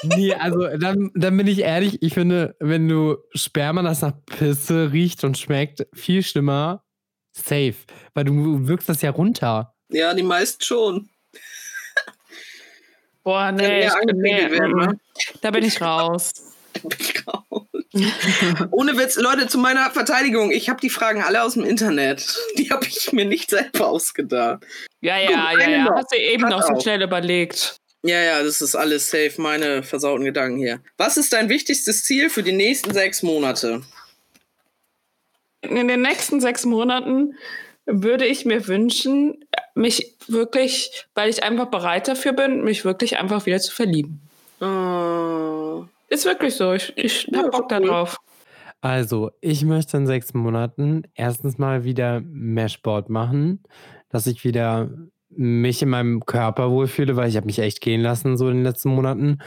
Nee, 0.04 0.34
also 0.34 0.68
dann, 0.78 1.12
dann 1.14 1.38
bin 1.38 1.48
ich 1.48 1.60
ehrlich, 1.60 2.02
ich 2.02 2.14
finde, 2.14 2.56
wenn 2.60 2.88
du 2.88 3.18
Sperma, 3.34 3.82
das 3.82 4.02
nach 4.02 4.14
Pisse 4.26 4.92
riecht 4.92 5.24
und 5.24 5.38
schmeckt, 5.38 5.88
viel 5.94 6.24
schlimmer, 6.24 6.84
safe. 7.32 7.76
Weil 8.14 8.26
du 8.26 8.68
wirkst 8.68 8.88
das 8.90 9.02
ja 9.02 9.12
runter. 9.12 9.76
ja, 9.90 10.14
die 10.14 10.24
meisten 10.24 10.64
schon. 10.64 11.10
Boah, 13.24 13.52
nee, 13.52 13.86
ich, 13.86 13.94
nee 14.14 14.52
werden, 14.52 14.76
ne? 14.76 15.00
da 15.42 15.52
bin 15.52 15.66
ich 15.66 15.82
raus. 15.82 16.32
Ich 17.00 17.28
raus. 17.28 17.68
Ohne 18.72 18.98
Witz, 18.98 19.16
Leute, 19.18 19.48
zu 19.48 19.58
meiner 19.58 19.90
Verteidigung, 19.92 20.52
ich 20.52 20.70
habe 20.70 20.80
die 20.80 20.90
Fragen 20.90 21.24
alle 21.24 21.44
aus 21.44 21.56
dem 21.56 21.64
Internet. 21.64 22.26
Die 22.58 22.70
habe 22.70 22.86
ich 22.86 23.12
mir 23.14 23.26
nicht 23.26 23.50
selber 23.50 23.88
ausgedacht. 23.88 24.64
Ja, 25.02 25.18
ja, 25.18 25.50
Guck, 25.52 25.62
ja, 25.62 25.70
ja. 25.70 25.84
Noch. 25.86 25.96
Hast 25.96 26.12
du 26.12 26.18
eben 26.18 26.44
Pass 26.44 26.52
noch 26.52 26.62
so 26.64 26.74
auf. 26.74 26.82
schnell 26.82 27.02
überlegt. 27.02 27.78
Ja, 28.04 28.22
ja, 28.22 28.44
das 28.44 28.62
ist 28.62 28.76
alles 28.76 29.10
safe, 29.10 29.34
meine 29.38 29.84
versauten 29.84 30.24
Gedanken 30.24 30.58
hier. 30.60 30.82
Was 30.98 31.18
ist 31.18 31.34
dein 31.34 31.50
wichtigstes 31.50 32.04
Ziel 32.04 32.30
für 32.30 32.44
die 32.44 32.54
nächsten 32.54 32.94
sechs 32.94 33.24
Monate? 33.24 33.82
In 35.62 35.88
den 35.88 36.02
nächsten 36.02 36.40
sechs 36.40 36.66
Monaten 36.66 37.36
würde 37.86 38.26
ich 38.26 38.46
mir 38.46 38.68
wünschen, 38.68 39.44
mich 39.76 40.16
wirklich, 40.28 41.06
weil 41.16 41.30
ich 41.30 41.44
einfach 41.44 41.66
bereit 41.66 42.08
dafür 42.08 42.34
bin, 42.34 42.64
mich 42.64 42.86
wirklich 42.86 43.18
einfach 43.18 43.46
wieder 43.46 43.60
zu 43.60 43.74
verlieben. 43.74 44.22
Oh. 44.62 45.86
Ist 46.10 46.26
wirklich 46.26 46.56
so. 46.56 46.74
Ich, 46.74 46.94
ich 46.96 47.28
ja, 47.32 47.44
hab 47.44 47.52
Bock 47.52 47.72
cool. 47.72 47.82
darauf. 47.88 48.18
Also, 48.82 49.32
ich 49.42 49.66
möchte 49.66 49.98
in 49.98 50.08
sechs 50.08 50.34
Monaten 50.34 51.04
erstens 51.14 51.58
mal 51.58 51.84
wieder 51.84 52.22
mehr 52.22 52.70
Sport 52.70 53.10
machen, 53.10 53.64
dass 54.10 54.26
ich 54.26 54.44
wieder 54.44 54.90
mich 55.30 55.82
in 55.82 55.90
meinem 55.90 56.26
Körper 56.26 56.72
wohlfühle, 56.72 57.16
weil 57.16 57.30
ich 57.30 57.36
habe 57.36 57.46
mich 57.46 57.60
echt 57.60 57.82
gehen 57.82 58.02
lassen 58.02 58.38
so 58.38 58.48
in 58.50 58.58
den 58.58 58.64
letzten 58.64 58.90
Monaten 58.90 59.40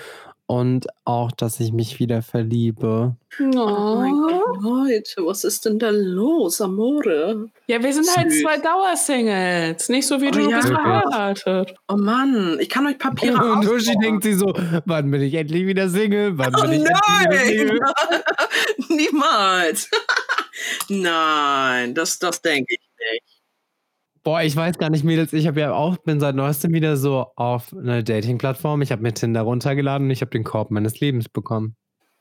und 0.53 0.87
auch, 1.07 1.33
dass 1.33 1.61
ich 1.61 1.73
mich 1.73 1.99
wieder 1.99 2.21
verliebe. 2.21 3.17
Oh, 3.41 3.45
oh 3.57 3.97
mein 3.97 4.13
Gott, 4.61 5.27
was 5.27 5.45
ist 5.45 5.65
denn 5.65 5.79
da 5.79 5.89
los, 5.89 6.61
Amore? 6.61 7.49
Ja, 7.69 7.83
wir 7.83 7.91
sind 7.91 8.07
halt 8.15 8.31
Süß. 8.31 8.45
halt 8.45 8.61
zwei 8.61 8.69
Dauersingles, 8.69 9.89
nicht 9.89 10.07
so 10.07 10.21
wie 10.21 10.29
oh, 10.29 10.31
du 10.31 10.51
ja. 10.51 10.59
bist 10.59 10.69
verheiratet. 10.69 11.75
Oh 11.89 11.97
Mann, 11.97 12.59
ich 12.61 12.69
kann 12.69 12.87
euch 12.87 12.99
Papiere 12.99 13.43
Und 13.43 13.67
Uschi 13.67 13.97
denkt 13.97 14.25
sie 14.25 14.35
so, 14.35 14.53
wann 14.85 15.11
bin 15.11 15.23
ich 15.23 15.33
endlich 15.33 15.67
wieder 15.67 15.89
Single? 15.89 16.37
Wann 16.37 16.53
bin 16.53 16.65
oh, 16.69 16.71
ich 16.71 16.83
nein! 16.83 17.33
endlich 17.33 17.63
wieder 17.63 17.67
Single? 17.71 17.81
Niemals. 18.91 19.89
nein, 20.91 21.95
das, 21.95 22.19
das 22.19 22.43
denke 22.43 22.75
ich 22.75 22.81
nicht. 22.99 23.32
Boah, 24.25 24.43
ich 24.43 24.55
weiß 24.55 24.79
gar 24.79 24.89
nicht, 24.89 25.05
Mädels. 25.05 25.33
Ich 25.33 25.49
habe 25.49 25.61
ja 25.61 25.73
auch, 25.73 25.97
bin 25.97 26.21
seit 26.21 26.37
neuestem 26.37 26.73
wieder 26.73 26.97
so 26.97 27.27
auf 27.35 27.75
einer 27.77 28.05
Dating-Plattform. 28.05 28.81
Ich 28.81 28.93
habe 28.93 29.03
mir 29.03 29.13
Tinder 29.13 29.43
runtergeladen 29.43 30.07
und 30.07 30.11
ich 30.13 30.21
habe 30.21 30.31
den 30.31 30.45
Korb 30.45 30.71
meines 30.71 31.01
Lebens 31.01 31.29
bekommen. 31.29 31.75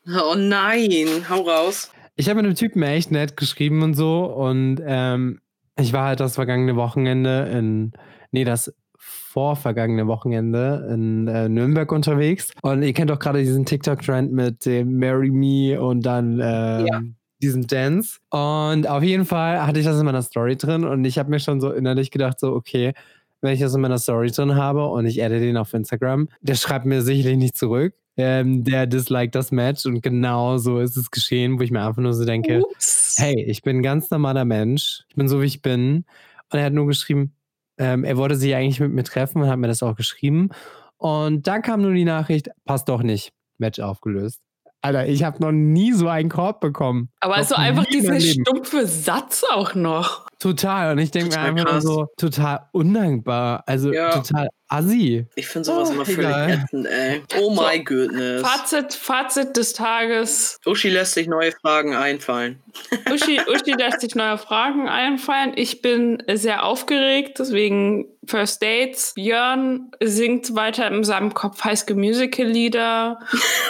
Oh 0.07 0.33
nein, 0.35 1.07
hau 1.29 1.41
raus. 1.41 1.91
Ich 2.15 2.27
habe 2.27 2.37
mit 2.37 2.45
einem 2.45 2.55
Typen 2.55 2.81
echt 2.81 3.11
nett 3.11 3.37
geschrieben 3.37 3.83
und 3.83 3.93
so. 3.93 4.23
Und 4.23 4.81
ähm, 4.83 5.41
ich 5.79 5.93
war 5.93 6.05
halt 6.07 6.19
das 6.19 6.35
vergangene 6.35 6.75
Wochenende 6.75 7.47
in, 7.53 7.91
nee, 8.31 8.45
das 8.45 8.73
vorvergangene 8.97 10.07
Wochenende 10.07 10.87
in 10.91 11.27
äh, 11.27 11.49
Nürnberg 11.49 11.91
unterwegs. 11.91 12.51
Und 12.63 12.81
ihr 12.81 12.93
kennt 12.93 13.11
doch 13.11 13.19
gerade 13.19 13.39
diesen 13.39 13.65
TikTok-Trend 13.65 14.31
mit 14.31 14.65
dem 14.65 14.97
Marry 14.97 15.29
Me 15.29 15.79
und 15.79 16.01
dann 16.03 16.39
äh, 16.39 16.85
ja 16.87 17.01
diesen 17.41 17.67
Dance. 17.67 18.19
Und 18.29 18.87
auf 18.87 19.03
jeden 19.03 19.25
Fall 19.25 19.65
hatte 19.65 19.79
ich 19.79 19.85
das 19.85 19.99
in 19.99 20.05
meiner 20.05 20.21
Story 20.21 20.55
drin 20.57 20.83
und 20.85 21.05
ich 21.05 21.17
habe 21.17 21.29
mir 21.29 21.39
schon 21.39 21.61
so 21.61 21.71
innerlich 21.71 22.11
gedacht, 22.11 22.39
so, 22.39 22.53
okay, 22.53 22.93
wenn 23.41 23.53
ich 23.53 23.59
das 23.59 23.73
in 23.73 23.81
meiner 23.81 23.97
Story 23.97 24.31
drin 24.31 24.55
habe 24.55 24.85
und 24.87 25.05
ich 25.05 25.23
adde 25.23 25.39
den 25.39 25.57
auf 25.57 25.73
Instagram, 25.73 26.29
der 26.41 26.55
schreibt 26.55 26.85
mir 26.85 27.01
sicherlich 27.01 27.37
nicht 27.37 27.57
zurück. 27.57 27.93
Ähm, 28.17 28.63
der 28.65 28.87
disliked 28.87 29.35
das 29.35 29.51
Match 29.51 29.85
und 29.85 30.01
genau 30.01 30.57
so 30.57 30.79
ist 30.79 30.97
es 30.97 31.11
geschehen, 31.11 31.57
wo 31.57 31.63
ich 31.63 31.71
mir 31.71 31.81
einfach 31.81 32.01
nur 32.01 32.13
so 32.13 32.25
denke, 32.25 32.61
Ups. 32.61 33.15
hey, 33.17 33.41
ich 33.47 33.61
bin 33.61 33.77
ein 33.77 33.83
ganz 33.83 34.11
normaler 34.11 34.43
Mensch, 34.43 35.05
ich 35.09 35.15
bin 35.15 35.29
so, 35.29 35.41
wie 35.41 35.45
ich 35.45 35.61
bin. 35.61 36.05
Und 36.51 36.59
er 36.59 36.65
hat 36.65 36.73
nur 36.73 36.87
geschrieben, 36.87 37.33
ähm, 37.77 38.03
er 38.03 38.17
wollte 38.17 38.35
sich 38.35 38.53
eigentlich 38.53 38.81
mit 38.81 38.91
mir 38.91 39.03
treffen 39.03 39.41
und 39.41 39.47
hat 39.47 39.57
mir 39.57 39.67
das 39.67 39.81
auch 39.81 39.95
geschrieben. 39.95 40.49
Und 40.97 41.47
dann 41.47 41.61
kam 41.61 41.81
nur 41.81 41.93
die 41.93 42.03
Nachricht, 42.05 42.49
passt 42.65 42.89
doch 42.89 43.01
nicht, 43.01 43.31
Match 43.57 43.79
aufgelöst. 43.79 44.41
Alter, 44.83 45.07
ich 45.07 45.23
habe 45.23 45.39
noch 45.41 45.51
nie 45.51 45.93
so 45.93 46.07
einen 46.07 46.29
Korb 46.29 46.59
bekommen. 46.59 47.09
Aber 47.19 47.35
so 47.35 47.55
also 47.55 47.55
einfach 47.55 47.85
dieser 47.85 48.19
stumpfe 48.19 48.87
Satz 48.87 49.43
auch 49.51 49.75
noch. 49.75 50.25
Total. 50.39 50.93
Und 50.93 50.97
ich 50.97 51.11
denke 51.11 51.29
mir 51.35 51.39
einfach 51.39 51.71
nur 51.71 51.81
so, 51.81 52.07
total 52.17 52.67
undankbar. 52.71 53.63
Also 53.67 53.93
ja. 53.93 54.09
total 54.11 54.47
assi. 54.71 55.25
Ich 55.35 55.47
finde 55.47 55.65
sowas 55.65 55.89
oh, 55.89 55.93
immer 55.93 56.05
völlig 56.05 56.35
ätzend, 56.35 56.87
ey. 56.87 57.21
Oh 57.37 57.53
so, 57.53 57.61
my 57.61 57.83
goodness. 57.83 58.41
Fazit, 58.41 58.93
Fazit 58.93 59.57
des 59.57 59.73
Tages. 59.73 60.59
Uschi 60.65 60.89
lässt 60.89 61.13
sich 61.13 61.27
neue 61.27 61.51
Fragen 61.51 61.95
einfallen. 61.95 62.59
Uschi, 63.11 63.41
Uschi 63.47 63.73
lässt 63.73 64.01
sich 64.01 64.15
neue 64.15 64.37
Fragen 64.37 64.87
einfallen. 64.87 65.53
Ich 65.55 65.81
bin 65.81 66.23
sehr 66.33 66.63
aufgeregt, 66.63 67.39
deswegen 67.39 68.07
First 68.25 68.61
Dates. 68.61 69.13
Björn 69.15 69.91
singt 70.01 70.55
weiter 70.55 70.87
in 70.87 71.03
seinem 71.03 71.33
Kopf 71.33 71.63
High 71.63 71.77
School 71.77 71.97
Musical 71.97 72.45
Lieder. 72.45 73.19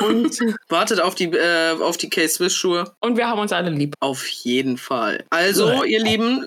und 0.02 0.40
Wartet 0.70 1.00
auf 1.00 1.16
die, 1.16 1.26
äh, 1.26 1.72
auf 1.80 1.98
die 1.98 2.10
K-Swiss-Schuhe. 2.10 2.92
Und 3.00 3.18
wir 3.18 3.28
haben 3.28 3.40
uns 3.40 3.54
alle 3.54 3.70
lieb. 3.70 3.96
Auf 4.00 4.28
jeden 4.28 4.78
Fall. 4.78 5.24
Also, 5.30 5.84
ihr 5.84 6.04
Lieben, 6.04 6.46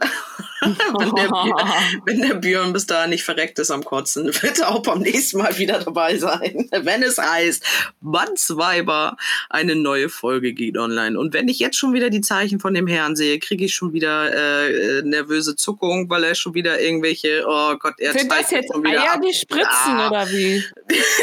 wenn, 0.98 1.14
der 1.14 1.28
Björn, 1.28 2.02
wenn, 2.06 2.20
der 2.20 2.34
Björn, 2.34 2.72
bis 2.72 2.86
dahin 2.86 3.10
nicht 3.10 3.24
verreckt 3.24 3.58
ist 3.58 3.70
am 3.70 3.84
Kotzen, 3.84 4.26
wird 4.26 4.58
er 4.58 4.70
auch 4.70 4.82
beim 4.82 5.00
nächsten 5.00 5.38
Mal 5.38 5.56
wieder 5.58 5.78
dabei 5.78 6.18
sein. 6.18 6.68
Wenn 6.70 7.02
es 7.02 7.18
heißt, 7.18 7.64
Mannsweiber, 8.00 9.16
eine 9.50 9.76
neue 9.76 10.08
Folge 10.08 10.52
geht 10.52 10.76
online. 10.76 11.18
Und 11.18 11.34
wenn 11.34 11.48
ich 11.48 11.58
jetzt 11.58 11.76
schon 11.76 11.92
wieder 11.92 12.10
die 12.10 12.20
Zeichen 12.20 12.60
von 12.60 12.74
dem 12.74 12.86
Herrn 12.86 13.16
sehe, 13.16 13.38
kriege 13.38 13.64
ich 13.64 13.74
schon 13.74 13.92
wieder 13.92 14.32
äh, 14.32 15.02
nervöse 15.02 15.56
Zuckung, 15.56 16.08
weil 16.10 16.24
er 16.24 16.34
schon 16.34 16.54
wieder 16.54 16.80
irgendwelche, 16.80 17.44
oh 17.46 17.76
Gott, 17.78 17.94
er 17.98 18.12
Sind 18.12 18.30
das 18.30 18.50
jetzt 18.50 18.72
Eier, 18.74 19.20
die 19.24 19.34
spritzen 19.34 19.68
ah, 19.68 20.08
oder 20.08 20.28
wie? 20.30 20.62